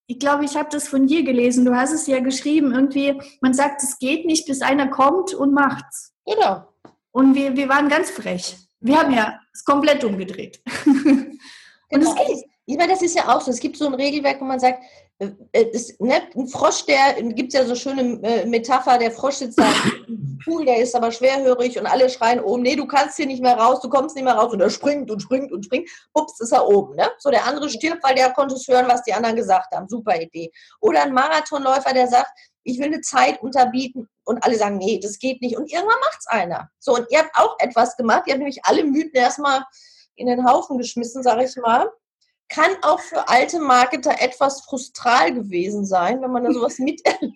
[0.05, 1.65] ich glaube, ich habe das von dir gelesen.
[1.65, 5.53] Du hast es ja geschrieben, irgendwie, man sagt, es geht nicht, bis einer kommt und
[5.53, 6.13] macht's.
[6.25, 6.67] Genau.
[7.11, 8.55] Und wir, wir waren ganz frech.
[8.79, 10.61] Wir haben ja es komplett umgedreht.
[11.91, 12.48] Und es geht.
[12.69, 13.49] Ich meine, das ist ja auch so.
[13.49, 14.83] Es gibt so ein Regelwerk, wo man sagt,
[15.17, 19.37] äh, äh, es, ne, ein Frosch, der gibt ja so schöne äh, Metapher, der Frosch
[19.37, 19.65] sitzt da
[20.07, 23.41] im Pool, der ist aber schwerhörig und alle schreien oben, nee, du kannst hier nicht
[23.41, 26.39] mehr raus, du kommst nicht mehr raus und er springt und springt und springt, ups,
[26.41, 26.95] ist er oben.
[26.95, 27.09] Ne?
[27.17, 29.89] So, der andere stirbt, weil der konnte es hören, was die anderen gesagt haben.
[29.89, 30.51] Super Idee.
[30.79, 32.29] Oder ein Marathonläufer, der sagt,
[32.63, 35.57] ich will eine Zeit unterbieten und alle sagen, nee, das geht nicht.
[35.57, 36.69] Und irgendwann macht es einer.
[36.77, 39.63] So, und ihr habt auch etwas gemacht, ihr habt nämlich alle Mythen erstmal
[40.13, 41.89] in den Haufen geschmissen, sage ich mal
[42.49, 47.33] kann auch für alte Marketer etwas frustral gewesen sein, wenn man da sowas miterlebt.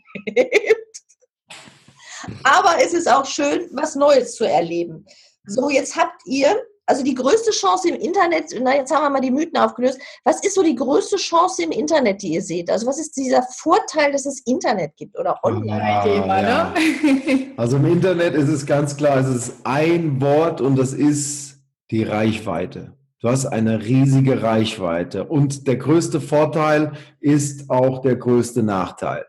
[2.44, 5.06] Aber es ist auch schön, was Neues zu erleben.
[5.46, 9.20] So, jetzt habt ihr, also die größte Chance im Internet, na, jetzt haben wir mal
[9.20, 10.00] die Mythen aufgelöst.
[10.24, 12.70] Was ist so die größte Chance im Internet, die ihr seht?
[12.70, 16.42] Also, was ist dieser Vorteil, dass es Internet gibt oder Online-Thema?
[16.42, 17.54] Ja, ne?
[17.58, 21.58] Also, im Internet ist es ganz klar, es ist ein Wort und das ist
[21.92, 22.94] die Reichweite.
[23.24, 25.24] Du hast eine riesige Reichweite.
[25.24, 29.26] Und der größte Vorteil ist auch der größte Nachteil.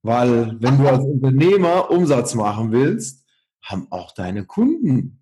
[0.00, 3.26] Weil wenn du als Unternehmer Umsatz machen willst,
[3.60, 5.20] haben auch deine Kunden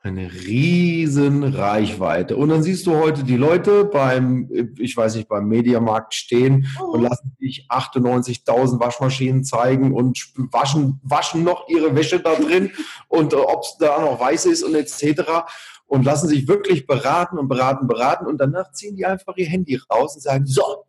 [0.00, 2.36] eine riesen Reichweite.
[2.36, 7.00] Und dann siehst du heute die Leute beim, ich weiß nicht, beim Mediamarkt stehen und
[7.00, 7.02] oh.
[7.02, 12.72] lassen sich 98.000 Waschmaschinen zeigen und waschen, waschen noch ihre Wäsche da drin
[13.08, 15.44] und äh, ob es da noch weiß ist und etc
[15.92, 19.78] und lassen sich wirklich beraten und beraten, beraten und danach ziehen die einfach ihr Handy
[19.90, 20.86] raus und sagen, so,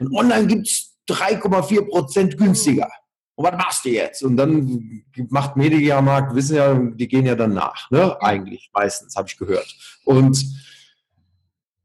[0.00, 2.90] und online gibt es 3,4 Prozent günstiger.
[3.36, 4.24] Und was machst du jetzt?
[4.24, 8.20] Und dann macht Mediamarkt, wissen ja, die gehen ja dann nach, ne?
[8.20, 9.72] Eigentlich, meistens, habe ich gehört.
[10.04, 10.44] Und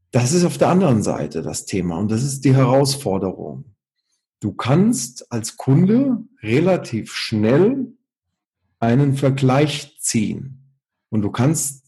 [0.10, 3.76] das ist auf der anderen Seite das Thema und das ist die Herausforderung.
[4.40, 7.94] Du kannst als Kunde relativ schnell
[8.80, 10.64] einen Vergleich ziehen.
[11.10, 11.85] Und du kannst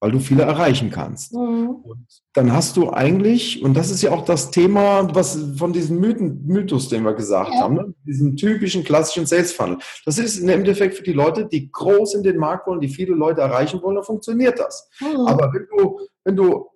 [0.00, 1.34] weil du viele erreichen kannst.
[1.34, 1.68] Mhm.
[1.82, 6.00] Und dann hast du eigentlich, und das ist ja auch das Thema, was von diesem
[6.00, 7.60] Mythen, Mythos, den wir gesagt ja.
[7.60, 7.94] haben, ne?
[8.06, 9.76] diesen typischen klassischen Sales Funnel.
[10.06, 13.14] Das ist im Endeffekt für die Leute, die groß in den Markt wollen, die viele
[13.14, 14.88] Leute erreichen wollen, dann funktioniert das.
[15.00, 15.26] Mhm.
[15.26, 16.66] Aber wenn du, wenn du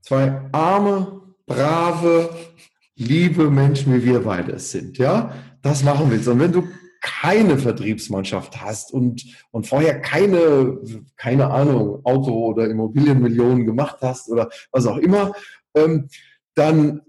[0.00, 2.30] zwei arme, brave,
[2.96, 6.26] liebe Menschen wie wir beide sind, ja, das machen willst.
[6.26, 6.66] Und wenn du
[7.00, 10.78] keine Vertriebsmannschaft hast und, und vorher keine,
[11.16, 15.32] keine Ahnung, Auto- oder Immobilienmillionen gemacht hast oder was auch immer,
[15.74, 16.08] ähm,
[16.54, 17.02] dann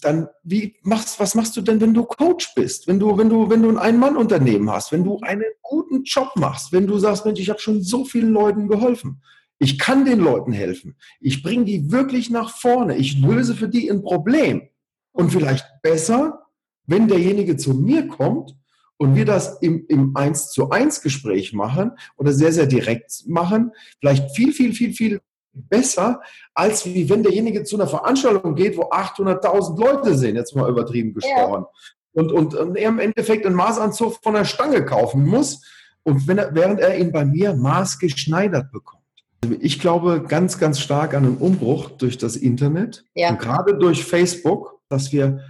[0.00, 2.86] dann wie machst, was machst du denn, wenn du Coach bist?
[2.86, 6.72] Wenn du, wenn du, wenn du ein Ein-Mann-Unternehmen hast, wenn du einen guten Job machst,
[6.72, 9.22] wenn du sagst, Mensch, ich habe schon so vielen Leuten geholfen.
[9.58, 10.96] Ich kann den Leuten helfen.
[11.20, 12.96] Ich bringe die wirklich nach vorne.
[12.96, 14.68] Ich löse für die ein Problem.
[15.12, 16.46] Und vielleicht besser,
[16.86, 18.56] wenn derjenige zu mir kommt
[19.00, 23.72] und wir das im, im 1 zu 1 Gespräch machen oder sehr, sehr direkt machen,
[23.98, 25.20] vielleicht viel, viel, viel, viel
[25.52, 26.20] besser,
[26.52, 31.14] als wie wenn derjenige zu einer Veranstaltung geht, wo 800.000 Leute sind, jetzt mal übertrieben
[31.14, 31.64] gesprochen.
[31.64, 31.70] Ja.
[32.12, 35.62] Und, und, und er im Endeffekt einen Maßanzug von der Stange kaufen muss,
[36.02, 39.04] und wenn er, während er ihn bei mir maßgeschneidert bekommt.
[39.42, 43.30] Also ich glaube ganz, ganz stark an einen Umbruch durch das Internet ja.
[43.30, 45.40] und gerade durch Facebook, dass wir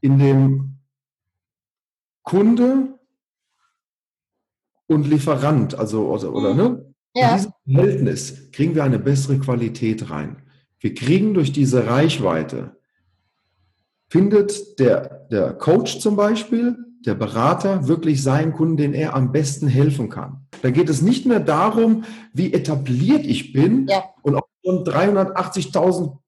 [0.00, 0.79] in dem
[2.22, 2.98] Kunde
[4.86, 6.94] und Lieferant, also, oder, oder ne?
[7.14, 7.30] Ja.
[7.30, 10.42] In diesem Verhältnis kriegen wir eine bessere Qualität rein.
[10.78, 12.76] Wir kriegen durch diese Reichweite,
[14.08, 19.68] findet der, der Coach zum Beispiel, der Berater wirklich seinen Kunden, den er am besten
[19.68, 20.46] helfen kann.
[20.62, 24.04] Da geht es nicht mehr darum, wie etabliert ich bin ja.
[24.22, 26.18] und ob ich schon 380.000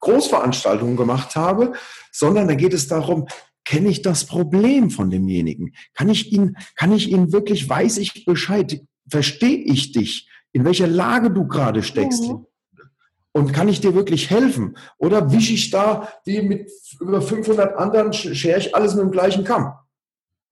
[0.00, 1.72] Großveranstaltungen gemacht habe,
[2.12, 3.26] sondern da geht es darum,
[3.66, 5.74] kenne ich das Problem von demjenigen?
[5.92, 8.80] Kann ich ihn, kann ich ihn wirklich, weiß ich Bescheid?
[9.10, 10.30] Verstehe ich dich?
[10.52, 12.22] In welcher Lage du gerade steckst?
[12.22, 12.46] Mhm.
[13.32, 14.78] Und kann ich dir wirklich helfen?
[14.96, 19.44] Oder wische ich da wie mit über 500 anderen, schere ich alles mit dem gleichen
[19.44, 19.74] Kamm?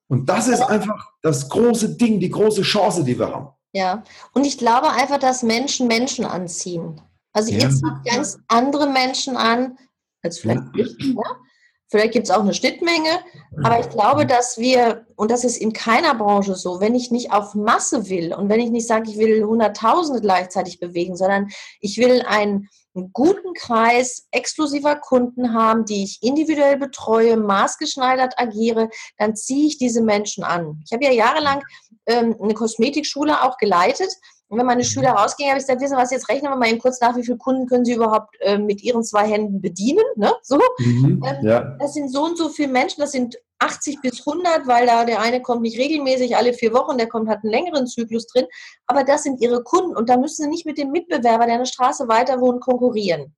[0.09, 3.49] Und das ist einfach das große Ding, die große Chance, die wir haben.
[3.73, 7.01] Ja, und ich glaube einfach, dass Menschen Menschen anziehen.
[7.33, 7.61] Also ja.
[7.61, 9.79] jetzt ganz andere Menschen an,
[10.23, 10.85] als vielleicht ja.
[10.85, 10.97] ich.
[11.01, 11.37] Ja?
[11.89, 13.21] Vielleicht gibt es auch eine Schnittmenge,
[13.63, 17.33] aber ich glaube, dass wir, und das ist in keiner Branche so, wenn ich nicht
[17.33, 21.99] auf Masse will und wenn ich nicht sage, ich will Hunderttausende gleichzeitig bewegen, sondern ich
[21.99, 22.69] will einen,
[23.13, 30.01] guten Kreis exklusiver Kunden haben, die ich individuell betreue, maßgeschneidert agiere, dann ziehe ich diese
[30.01, 30.81] Menschen an.
[30.85, 31.65] Ich habe ja jahrelang
[32.07, 34.13] ähm, eine Kosmetikschule auch geleitet
[34.55, 34.85] und wenn meine.
[34.85, 37.25] Schüler rausgingen, habe ich gesagt, wissen was, jetzt rechnen wir mal eben kurz nach, wie
[37.25, 40.05] viele Kunden können Sie überhaupt äh, mit Ihren zwei Händen bedienen.
[40.17, 40.33] Ne?
[40.43, 40.61] So.
[40.79, 41.77] Mhm, ähm, ja.
[41.81, 45.21] Das sind so und so viele Menschen, das sind 80 bis 100, weil da der
[45.21, 48.47] eine kommt nicht regelmäßig alle vier Wochen, der kommt, hat einen längeren Zyklus drin.
[48.87, 51.67] Aber das sind Ihre Kunden und da müssen Sie nicht mit dem Mitbewerber, der eine
[51.67, 53.35] Straße weiter wohnt, konkurrieren.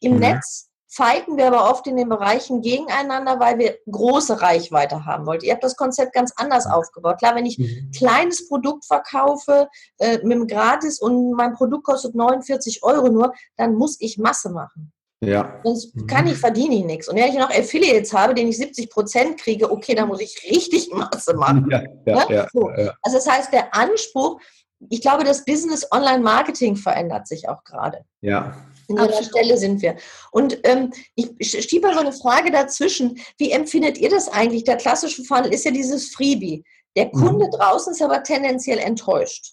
[0.00, 0.20] Im mhm.
[0.20, 5.44] Netz fighten wir aber oft in den Bereichen gegeneinander, weil wir große Reichweite haben wollten.
[5.44, 7.18] Ihr habt das Konzept ganz anders aufgebaut.
[7.18, 7.90] Klar, wenn ich mhm.
[7.94, 13.74] kleines Produkt verkaufe äh, mit dem Gratis und mein Produkt kostet 49 Euro nur, dann
[13.74, 14.92] muss ich Masse machen.
[15.20, 15.60] Ja.
[15.62, 16.06] Sonst mhm.
[16.06, 17.08] kann ich, verdiene ich nichts.
[17.08, 20.40] Und wenn ich noch Affiliates habe, den ich 70 Prozent kriege, okay, dann muss ich
[20.50, 21.68] richtig Masse machen.
[21.70, 22.68] Ja, ja, ja, so.
[23.02, 24.40] Also das heißt, der Anspruch,
[24.88, 28.04] ich glaube, das Business Online Marketing verändert sich auch gerade.
[28.20, 28.54] Ja.
[28.96, 29.96] An der Stelle sind wir.
[30.30, 33.20] Und ähm, ich schiebe so eine Frage dazwischen.
[33.36, 34.64] Wie empfindet ihr das eigentlich?
[34.64, 36.64] Der klassische Funnel ist ja dieses Freebie.
[36.96, 37.12] Der mhm.
[37.12, 37.50] Kunde mhm.
[37.50, 39.52] draußen ist aber tendenziell enttäuscht.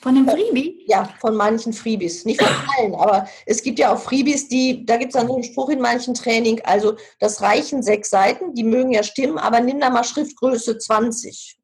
[0.00, 0.84] Von dem Freebie?
[0.86, 2.24] Ja, von manchen Freebies.
[2.24, 5.42] Nicht von allen, aber es gibt ja auch Freebies, die, da gibt es dann einen
[5.42, 9.80] Spruch in manchen Training, also das reichen sechs Seiten, die mögen ja stimmen, aber nimm
[9.80, 11.58] da mal Schriftgröße 20.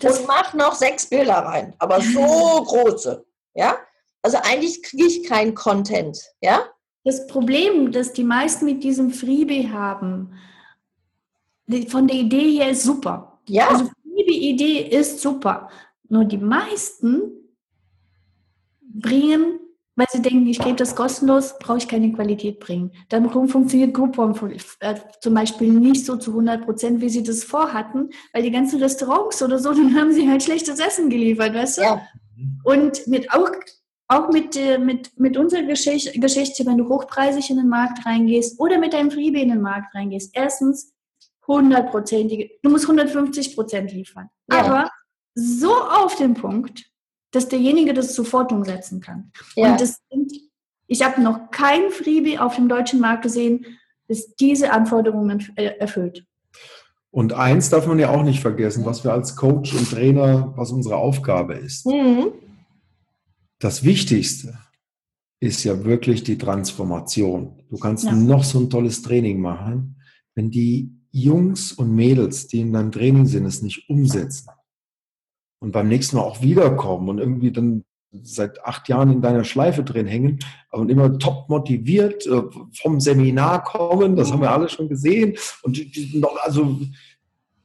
[0.00, 2.20] Das und mach noch sechs Bilder rein, aber so
[2.66, 3.24] große.
[3.54, 3.78] Ja?
[4.24, 6.62] Also eigentlich kriege ich keinen Content, ja?
[7.04, 10.32] Das Problem, das die meisten mit diesem Freebie haben,
[11.88, 13.38] von der Idee her ist super.
[13.46, 13.68] Ja.
[13.68, 15.68] Also Freebie-Idee ist super.
[16.08, 17.32] Nur die meisten
[18.80, 19.60] bringen,
[19.94, 22.92] weil sie denken, ich gebe das kostenlos, brauche ich keine Qualität bringen.
[23.10, 24.34] Dann funktioniert Groupon
[24.80, 28.82] äh, zum Beispiel nicht so zu 100 Prozent, wie sie das vorhatten, weil die ganzen
[28.82, 31.82] Restaurants oder so, dann haben sie halt schlechtes Essen geliefert, weißt du?
[31.82, 32.08] Ja.
[32.64, 33.50] Und mit auch
[34.08, 38.60] auch mit, äh, mit, mit unserer Geschichte, Geschichte, wenn du hochpreisig in den Markt reingehst
[38.60, 40.92] oder mit deinem Freebie in den Markt reingehst, erstens
[41.46, 44.28] 100%, du musst 150% liefern.
[44.50, 44.62] Ja.
[44.62, 44.90] Aber
[45.34, 46.84] so auf den Punkt,
[47.32, 49.32] dass derjenige das sofort umsetzen kann.
[49.56, 49.72] Ja.
[49.72, 50.32] Und das sind,
[50.86, 53.66] ich habe noch kein Freebie auf dem deutschen Markt gesehen,
[54.06, 56.24] das diese Anforderungen erfüllt.
[57.10, 60.72] Und eins darf man ja auch nicht vergessen, was wir als Coach und Trainer, was
[60.72, 61.86] unsere Aufgabe ist.
[61.86, 62.32] Mhm.
[63.64, 64.58] Das Wichtigste
[65.40, 67.62] ist ja wirklich die Transformation.
[67.70, 68.12] Du kannst ja.
[68.12, 70.02] noch so ein tolles Training machen,
[70.34, 74.50] wenn die Jungs und Mädels, die in deinem Training sind, es nicht umsetzen
[75.60, 77.84] und beim nächsten Mal auch wiederkommen und irgendwie dann
[78.22, 82.42] seit acht Jahren in deiner Schleife drin hängen und immer top motiviert äh,
[82.74, 86.80] vom Seminar kommen, das haben wir alle schon gesehen und die, die noch, also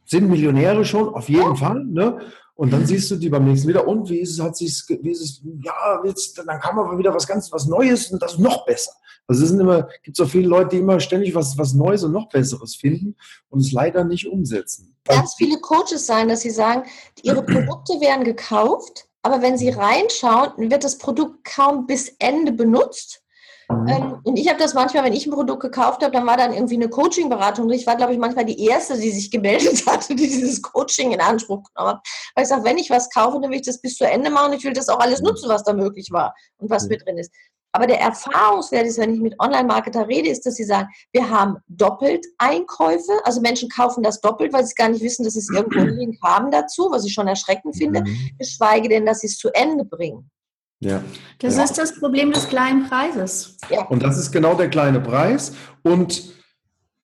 [0.06, 2.20] sind Millionäre schon, auf jeden Fall, ne?
[2.60, 3.88] Und dann siehst du die beim nächsten wieder.
[3.88, 7.14] Und wie ist es, hat sich, wie ist es, ja, jetzt, dann kam aber wieder
[7.14, 8.92] was ganz, was Neues und das noch besser.
[9.28, 12.12] Also es sind immer, gibt so viele Leute, die immer ständig was, was Neues und
[12.12, 13.16] noch Besseres finden
[13.48, 14.94] und es leider nicht umsetzen.
[15.06, 16.84] Ganz viele Coaches sein, dass sie sagen,
[17.24, 23.24] ihre Produkte werden gekauft, aber wenn sie reinschauen, wird das Produkt kaum bis Ende benutzt.
[23.70, 23.88] Mhm.
[23.88, 26.54] Ähm, und ich habe das manchmal, wenn ich ein Produkt gekauft habe, dann war dann
[26.54, 27.70] irgendwie eine Coaching-Beratung.
[27.70, 31.22] Ich war, glaube ich, manchmal die Erste, die sich gemeldet hatte, die dieses Coaching in
[31.22, 32.08] Anspruch genommen hat.
[32.36, 34.54] Weil ich sage, wenn ich was kaufe, dann will ich das bis zu Ende machen.
[34.54, 35.28] Ich will das auch alles mhm.
[35.28, 36.90] nutzen, was da möglich war und was mhm.
[36.90, 37.32] mit drin ist.
[37.72, 41.58] Aber der Erfahrungswert ist, wenn ich mit Online-Marketer rede, ist, dass sie sagen, wir haben
[41.68, 43.12] doppelt Einkäufe.
[43.26, 45.96] Also Menschen kaufen das doppelt, weil sie gar nicht wissen, dass sie es irgendwo einen
[45.96, 48.04] Link haben dazu, was ich schon erschreckend finde,
[48.40, 50.32] geschweige denn, dass sie es zu Ende bringen.
[50.80, 51.04] Ja.
[51.40, 51.64] Das ja.
[51.64, 53.58] ist das Problem des kleinen Preises.
[53.70, 53.86] Ja.
[53.88, 55.54] Und das ist genau der kleine Preis.
[55.84, 56.34] Und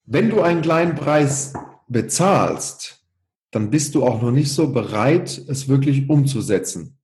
[0.05, 1.53] wenn du einen kleinen Preis
[1.87, 3.05] bezahlst,
[3.51, 6.97] dann bist du auch noch nicht so bereit, es wirklich umzusetzen.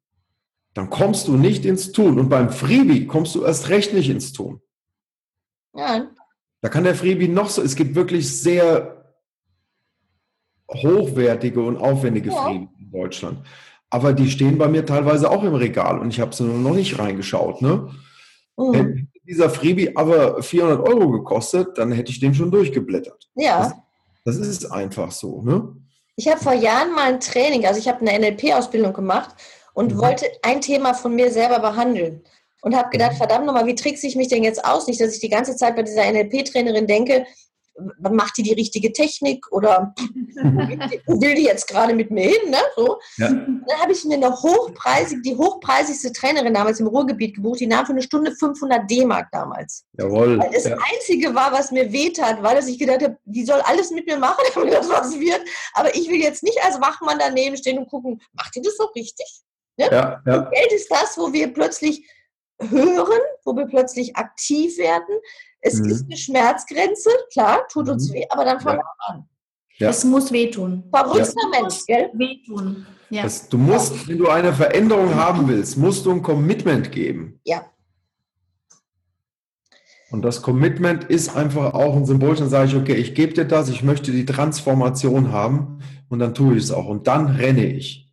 [0.73, 2.19] Dann kommst du nicht ins Tun.
[2.19, 4.61] Und beim Freebie kommst du erst recht nicht ins Tun.
[5.75, 6.09] Ja.
[6.61, 9.15] Da kann der Freebie noch so, es gibt wirklich sehr
[10.69, 12.43] hochwertige und aufwendige ja.
[12.43, 13.45] Freebie in Deutschland.
[13.91, 16.97] Aber die stehen bei mir teilweise auch im Regal und ich habe sie noch nicht
[16.97, 17.61] reingeschaut.
[17.61, 17.89] Ne?
[18.57, 18.73] Mhm.
[18.73, 23.29] Hätte dieser Freebie aber 400 Euro gekostet, dann hätte ich den schon durchgeblättert.
[23.35, 23.73] Ja.
[24.23, 25.41] Das, das ist einfach so.
[25.41, 25.75] Ne?
[26.15, 29.35] Ich habe vor Jahren mal ein Training, also ich habe eine NLP-Ausbildung gemacht
[29.73, 29.99] und mhm.
[29.99, 32.23] wollte ein Thema von mir selber behandeln.
[32.63, 33.17] Und habe gedacht, mhm.
[33.17, 34.87] verdammt nochmal, wie trickse ich mich denn jetzt aus?
[34.87, 37.25] Nicht, dass ich die ganze Zeit bei dieser NLP-Trainerin denke,
[37.99, 39.93] macht die die richtige Technik oder
[41.05, 42.49] wo will die jetzt gerade mit mir hin?
[42.49, 42.57] Ne?
[42.75, 42.99] So.
[43.17, 43.29] Ja.
[43.29, 47.85] Dann habe ich mir eine hochpreisige, die hochpreisigste Trainerin damals im Ruhrgebiet gebucht, die nahm
[47.85, 49.85] für eine Stunde 500 D-Mark damals.
[49.97, 50.39] Jawohl.
[50.39, 50.77] Weil das ja.
[50.93, 54.43] Einzige war, was mir wehtat, weil ich gedacht habe, die soll alles mit mir machen,
[54.55, 55.41] damit das was wird.
[55.73, 58.85] Aber ich will jetzt nicht als Wachmann daneben stehen und gucken, macht die das so
[58.95, 59.41] richtig?
[59.77, 59.87] Ne?
[59.91, 60.49] Ja, ja.
[60.49, 62.07] Geld ist das, wo wir plötzlich
[62.69, 65.15] hören, wo wir plötzlich aktiv werden.
[65.61, 65.89] Es mhm.
[65.89, 68.13] ist eine Schmerzgrenze, klar, tut uns mhm.
[68.13, 69.25] weh, aber dann fangen wir an.
[69.77, 69.89] Ja.
[69.89, 70.83] Es muss wehtun.
[70.91, 71.61] Verrückter ja.
[71.61, 72.09] Mensch, gell?
[72.13, 72.85] Wehtun.
[73.09, 73.23] Ja.
[73.23, 77.39] Das, du musst, wenn du eine Veränderung haben willst, musst du ein Commitment geben.
[77.43, 77.65] Ja.
[80.11, 83.45] Und das Commitment ist einfach auch ein Symbol, dann sage ich, okay, ich gebe dir
[83.45, 87.65] das, ich möchte die Transformation haben und dann tue ich es auch und dann renne
[87.65, 88.10] ich.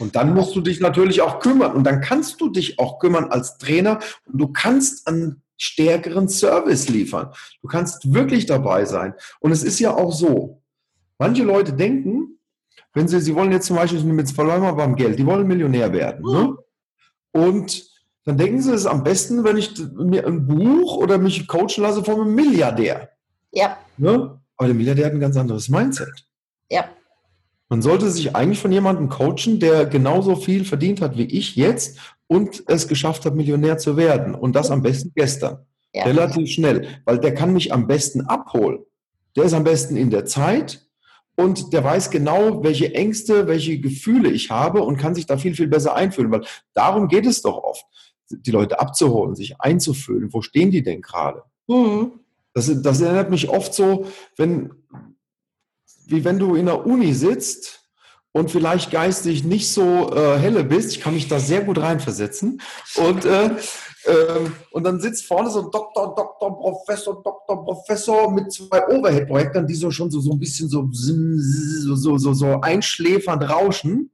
[0.00, 3.26] Und dann musst du dich natürlich auch kümmern und dann kannst du dich auch kümmern
[3.26, 7.32] als Trainer und du kannst einen stärkeren Service liefern.
[7.60, 9.14] Du kannst wirklich dabei sein.
[9.40, 10.62] Und es ist ja auch so,
[11.18, 12.38] manche Leute denken,
[12.94, 15.92] wenn sie, sie wollen jetzt zum Beispiel, mit verloren wir beim Geld, die wollen Millionär
[15.92, 16.24] werden.
[16.24, 16.56] Ne?
[17.32, 17.88] Und
[18.24, 21.82] dann denken sie, es ist am besten, wenn ich mir ein Buch oder mich coachen
[21.82, 23.10] lasse von einem Milliardär.
[23.52, 23.76] Ja.
[23.98, 24.40] Ne?
[24.56, 26.26] Aber der Milliardär hat ein ganz anderes Mindset.
[26.70, 26.88] Ja.
[27.70, 31.98] Man sollte sich eigentlich von jemandem coachen, der genauso viel verdient hat wie ich jetzt
[32.26, 34.34] und es geschafft hat, Millionär zu werden.
[34.34, 35.64] Und das am besten gestern.
[35.94, 36.04] Ja.
[36.04, 36.88] Relativ schnell.
[37.04, 38.80] Weil der kann mich am besten abholen.
[39.36, 40.84] Der ist am besten in der Zeit
[41.36, 45.54] und der weiß genau, welche Ängste, welche Gefühle ich habe und kann sich da viel,
[45.54, 46.32] viel besser einfühlen.
[46.32, 47.84] Weil darum geht es doch oft,
[48.30, 50.32] die Leute abzuholen, sich einzufühlen.
[50.32, 51.44] Wo stehen die denn gerade?
[51.68, 52.12] Mhm.
[52.52, 54.06] Das, das erinnert mich oft so,
[54.36, 54.72] wenn,
[56.10, 57.80] wie wenn du in der Uni sitzt
[58.32, 60.92] und vielleicht geistig nicht so äh, helle bist.
[60.92, 62.60] Ich kann mich da sehr gut reinversetzen.
[62.96, 63.46] Und, äh,
[64.04, 69.66] äh, und dann sitzt vorne so ein Doktor, Doktor, Professor, Doktor, Professor mit zwei Overhead-Projektern,
[69.66, 74.12] die so schon so, so ein bisschen so, so, so, so einschläfernd rauschen.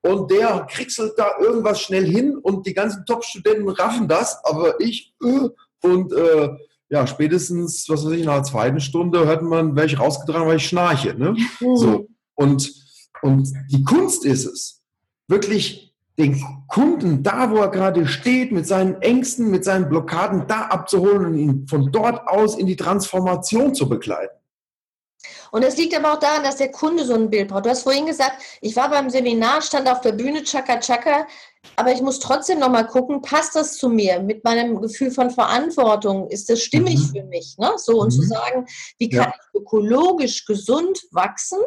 [0.00, 5.12] Und der kriegselt da irgendwas schnell hin und die ganzen Top-Studenten raffen das, aber ich
[5.24, 5.48] äh,
[5.82, 6.48] und äh,
[6.88, 10.58] ja, spätestens, was weiß ich, nach der zweiten Stunde hört man, wäre ich rausgetragen, weil
[10.58, 11.14] ich schnarche.
[11.14, 11.36] Ne?
[11.60, 11.76] Mhm.
[11.76, 12.08] So.
[12.34, 12.72] Und,
[13.22, 14.82] und die Kunst ist es,
[15.28, 20.62] wirklich den Kunden da, wo er gerade steht, mit seinen Ängsten, mit seinen Blockaden da
[20.62, 24.35] abzuholen und ihn von dort aus in die Transformation zu begleiten.
[25.56, 27.64] Und es liegt aber auch daran, dass der Kunde so ein Bild braucht.
[27.64, 31.26] Du hast vorhin gesagt, ich war beim Seminar, stand auf der Bühne, Chaka Chaka,
[31.76, 36.28] aber ich muss trotzdem nochmal gucken, passt das zu mir mit meinem Gefühl von Verantwortung?
[36.28, 37.10] Ist das stimmig mhm.
[37.10, 37.56] für mich?
[37.56, 37.72] Ne?
[37.78, 38.20] So, und mhm.
[38.20, 38.66] zu sagen,
[38.98, 39.34] wie kann ja.
[39.34, 41.60] ich ökologisch gesund wachsen?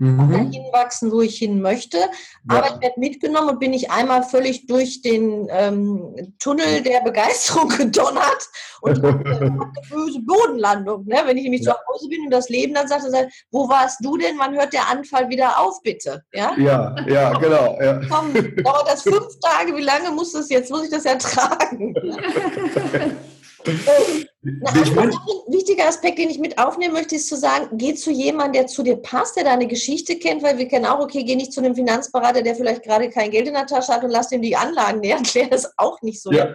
[0.00, 0.30] Mhm.
[0.30, 1.98] dahin wachsen, wo ich hin möchte.
[1.98, 2.08] Ja.
[2.48, 7.68] Aber ich werde mitgenommen und bin ich einmal völlig durch den ähm, Tunnel der Begeisterung
[7.76, 8.48] gedonnert
[8.80, 11.06] und eine böse Bodenlandung.
[11.06, 11.22] Ne?
[11.24, 11.72] Wenn ich nämlich ja.
[11.72, 14.38] zu Hause bin und das Leben dann sagt, dann, wo warst du denn?
[14.38, 16.24] Wann hört der Anfall wieder auf, bitte?
[16.32, 17.78] Ja, ja, ja genau.
[17.80, 18.00] Ja.
[18.08, 18.32] Komm,
[18.64, 19.76] dauert das fünf Tage?
[19.76, 20.70] Wie lange muss das jetzt?
[20.70, 21.94] Muss ich das ertragen?
[23.66, 28.52] Ein anderer wichtiger Aspekt, den ich mit aufnehmen möchte, ist zu sagen, geh zu jemandem,
[28.54, 31.52] der zu dir passt, der deine Geschichte kennt, weil wir kennen auch, okay, geh nicht
[31.52, 34.42] zu einem Finanzberater, der vielleicht gerade kein Geld in der Tasche hat und lass dem
[34.42, 36.32] die Anlagen näher erklären, das ist auch nicht so.
[36.32, 36.54] Ja.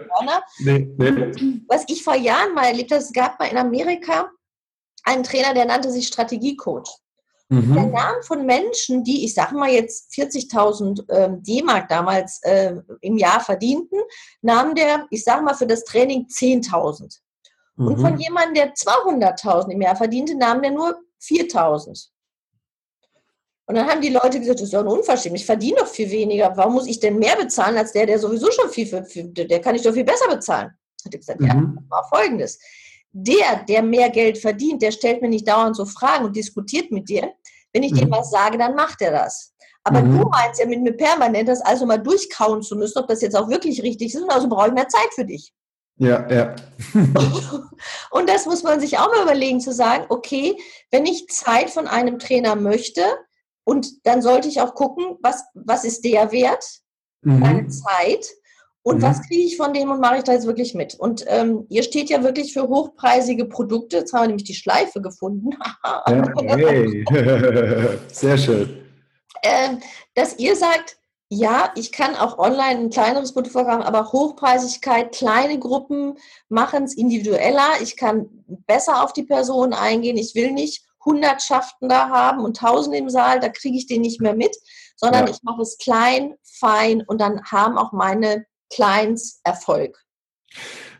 [0.58, 1.32] Nee, nee.
[1.68, 4.30] Was ich vor Jahren mal erlebt habe, es gab mal in Amerika
[5.04, 6.88] einen Trainer, der nannte sich Strategiecoach.
[7.48, 7.74] Mhm.
[7.74, 13.16] Der nahm von Menschen, die, ich sage mal jetzt 40.000 ähm, D-Mark damals äh, im
[13.16, 14.00] Jahr verdienten,
[14.42, 17.20] nahm der, ich sage mal für das Training 10.000.
[17.76, 17.86] Mhm.
[17.86, 18.20] Und von mhm.
[18.20, 22.08] jemandem, der 200.000 im Jahr verdiente, nahm der nur 4.000.
[23.68, 26.10] Und dann haben die Leute gesagt, das ist doch ein Unverschämt, ich verdiene doch viel
[26.10, 26.56] weniger.
[26.56, 29.74] Warum muss ich denn mehr bezahlen als der, der sowieso schon viel, viel der kann
[29.74, 30.70] ich doch viel besser bezahlen.
[31.04, 31.46] Hat er gesagt, mhm.
[31.46, 32.58] ja, war folgendes
[33.18, 37.08] der, der mehr Geld verdient, der stellt mir nicht dauernd so Fragen und diskutiert mit
[37.08, 37.32] dir.
[37.72, 37.98] Wenn ich mhm.
[37.98, 39.54] dem was sage, dann macht er das.
[39.84, 40.18] Aber mhm.
[40.18, 43.36] du meinst ja mit mir permanent, das also mal durchkauen zu müssen, ob das jetzt
[43.36, 45.52] auch wirklich richtig ist, also brauche ich mehr Zeit für dich.
[45.98, 46.54] Ja, ja.
[48.10, 50.56] und das muss man sich auch mal überlegen, zu sagen, okay,
[50.90, 53.02] wenn ich Zeit von einem Trainer möchte,
[53.64, 56.64] und dann sollte ich auch gucken, was, was ist der wert,
[57.22, 57.40] mhm.
[57.40, 58.28] meine Zeit,
[58.86, 59.02] und mhm.
[59.02, 60.94] was kriege ich von dem und mache ich da jetzt wirklich mit?
[60.94, 63.96] Und ähm, ihr steht ja wirklich für hochpreisige Produkte.
[63.96, 65.50] Jetzt haben wir nämlich die Schleife gefunden.
[65.84, 67.04] ja, hey.
[68.12, 68.78] Sehr schön.
[69.42, 69.80] Ähm,
[70.14, 75.58] dass ihr sagt, ja, ich kann auch online ein kleineres Produkt verkaufen, aber Hochpreisigkeit, kleine
[75.58, 76.16] Gruppen
[76.48, 77.80] machen es individueller.
[77.82, 78.28] Ich kann
[78.68, 80.16] besser auf die Person eingehen.
[80.16, 84.20] Ich will nicht Hundertschaften da haben und Tausende im Saal, da kriege ich den nicht
[84.20, 84.56] mehr mit,
[84.94, 85.32] sondern ja.
[85.32, 89.98] ich mache es klein, fein und dann haben auch meine Kleins Erfolg?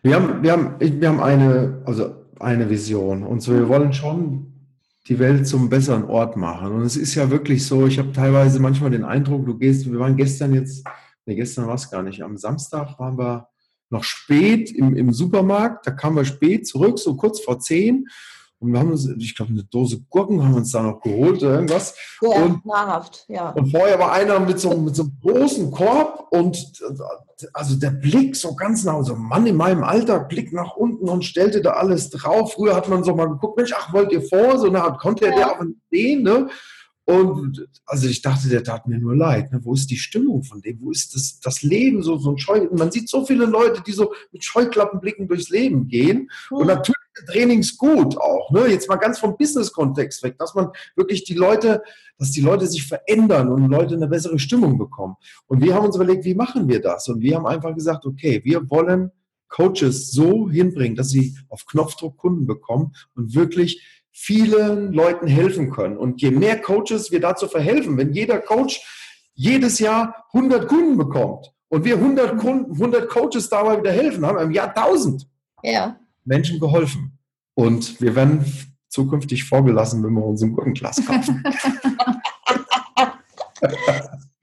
[0.02, 3.22] Wir haben, wir haben, wir haben eine, also eine Vision.
[3.22, 4.52] Und so, wir wollen schon
[5.08, 6.72] die Welt zum besseren Ort machen.
[6.72, 9.98] Und es ist ja wirklich so, ich habe teilweise manchmal den Eindruck, du gehst, wir
[9.98, 10.86] waren gestern jetzt,
[11.26, 13.48] nee, gestern war es gar nicht, am Samstag waren wir
[13.88, 18.06] noch spät im, im Supermarkt, da kamen wir spät zurück, so kurz vor zehn
[18.58, 21.42] und wir haben uns, ich glaube, eine Dose Gurken haben wir uns da noch geholt
[21.42, 21.94] oder irgendwas.
[22.22, 23.50] Ja, und, nahrhaft, ja.
[23.50, 26.56] Und vorher war einer mit so, mit so einem großen Korb und
[27.52, 31.06] also der Blick so ganz nah, so ein Mann in meinem Alter, Blick nach unten
[31.08, 32.54] und stellte da alles drauf.
[32.54, 34.58] Früher hat man so mal geguckt, Mensch, ach, wollt ihr vor?
[34.58, 35.36] So eine Art, konnte ja.
[35.36, 36.48] der auch sehen, ne?
[37.08, 39.52] Und also ich dachte, der tat mir nur leid.
[39.52, 39.60] Ne?
[39.62, 40.80] Wo ist die Stimmung von dem?
[40.80, 42.02] Wo ist das, das Leben?
[42.02, 45.86] So, so ein Scheu Man sieht so viele Leute, die so mit Scheuklappenblicken durchs Leben
[45.86, 46.28] gehen.
[46.50, 46.56] Mhm.
[46.56, 46.96] Und natürlich
[47.26, 48.50] Trainings gut auch.
[48.50, 48.68] Ne?
[48.68, 51.82] Jetzt mal ganz vom Business-Kontext weg, dass man wirklich die Leute,
[52.18, 55.16] dass die Leute sich verändern und Leute eine bessere Stimmung bekommen.
[55.46, 57.08] Und wir haben uns überlegt, wie machen wir das?
[57.08, 59.10] Und wir haben einfach gesagt, okay, wir wollen
[59.48, 65.96] Coaches so hinbringen, dass sie auf Knopfdruck Kunden bekommen und wirklich vielen Leuten helfen können.
[65.96, 68.80] Und je mehr Coaches wir dazu verhelfen, wenn jeder Coach
[69.34, 74.38] jedes Jahr 100 Kunden bekommt und wir 100, Kunden, 100 Coaches dabei wieder helfen, haben
[74.38, 75.28] wir im Jahr 1000.
[75.62, 75.98] Ja.
[76.26, 77.18] Menschen geholfen.
[77.54, 78.44] Und wir werden
[78.88, 81.42] zukünftig vorgelassen, wenn wir uns ein Gurkenglas kaufen.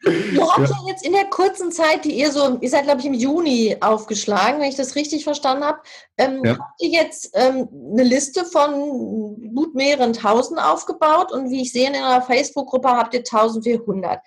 [0.06, 0.76] Ihr habt ja.
[0.88, 4.60] jetzt in der kurzen Zeit, die ihr so, ihr seid glaube ich im Juni aufgeschlagen,
[4.60, 5.80] wenn ich das richtig verstanden habe,
[6.18, 6.58] ähm, ja.
[6.58, 11.88] habt ihr jetzt ähm, eine Liste von gut mehreren Tausend aufgebaut und wie ich sehe
[11.88, 14.20] in eurer Facebook-Gruppe habt ihr 1400.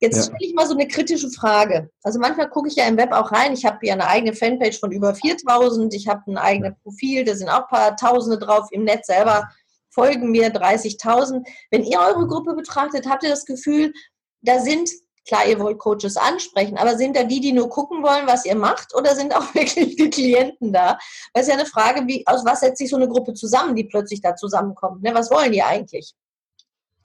[0.00, 0.22] Jetzt ja.
[0.24, 1.90] stelle ich mal so eine kritische Frage.
[2.02, 3.54] Also manchmal gucke ich ja im Web auch rein.
[3.54, 5.94] Ich habe ja eine eigene Fanpage von über 4000.
[5.94, 8.68] Ich habe ein eigenes Profil, da sind auch ein paar Tausende drauf.
[8.72, 9.48] Im Netz selber
[9.90, 11.46] folgen mir 30.000.
[11.70, 13.94] Wenn ihr eure Gruppe betrachtet, habt ihr das Gefühl,
[14.42, 14.90] da sind,
[15.26, 18.54] klar, ihr wollt Coaches ansprechen, aber sind da die, die nur gucken wollen, was ihr
[18.54, 20.98] macht, oder sind auch wirklich die Klienten da?
[21.32, 23.84] Das ist ja eine Frage, wie, aus was setzt sich so eine Gruppe zusammen, die
[23.84, 25.02] plötzlich da zusammenkommt?
[25.02, 25.14] Ne?
[25.14, 26.14] Was wollen die eigentlich?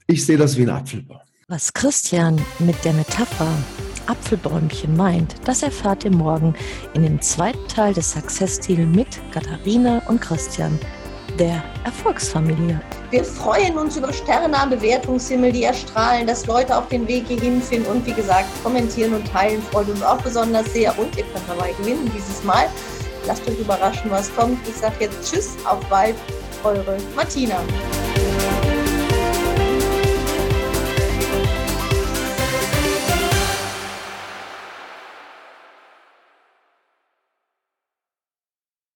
[0.08, 1.22] Ich sehe das wie ein Apfelbaum.
[1.52, 3.52] Was Christian mit der Metapher
[4.08, 6.56] Apfelbäumchen meint, das erfahrt ihr morgen
[6.93, 10.80] in dem zweiten Teil des Success Deal mit Katharina und Christian,
[11.38, 12.80] der Erfolgsfamilie.
[13.10, 17.62] Wir freuen uns über Sterne am Bewertungshimmel, die erstrahlen, dass Leute auf den Weg hierhin
[17.62, 21.49] finden und wie gesagt, kommentieren und teilen freut uns auch besonders sehr und ihr könnt
[21.49, 22.70] dabei gewinnen dieses Mal.
[23.28, 24.66] Lasst euch überraschen, was kommt.
[24.70, 26.16] Ich sage jetzt Tschüss, auf bald,
[26.64, 27.60] eure Martina.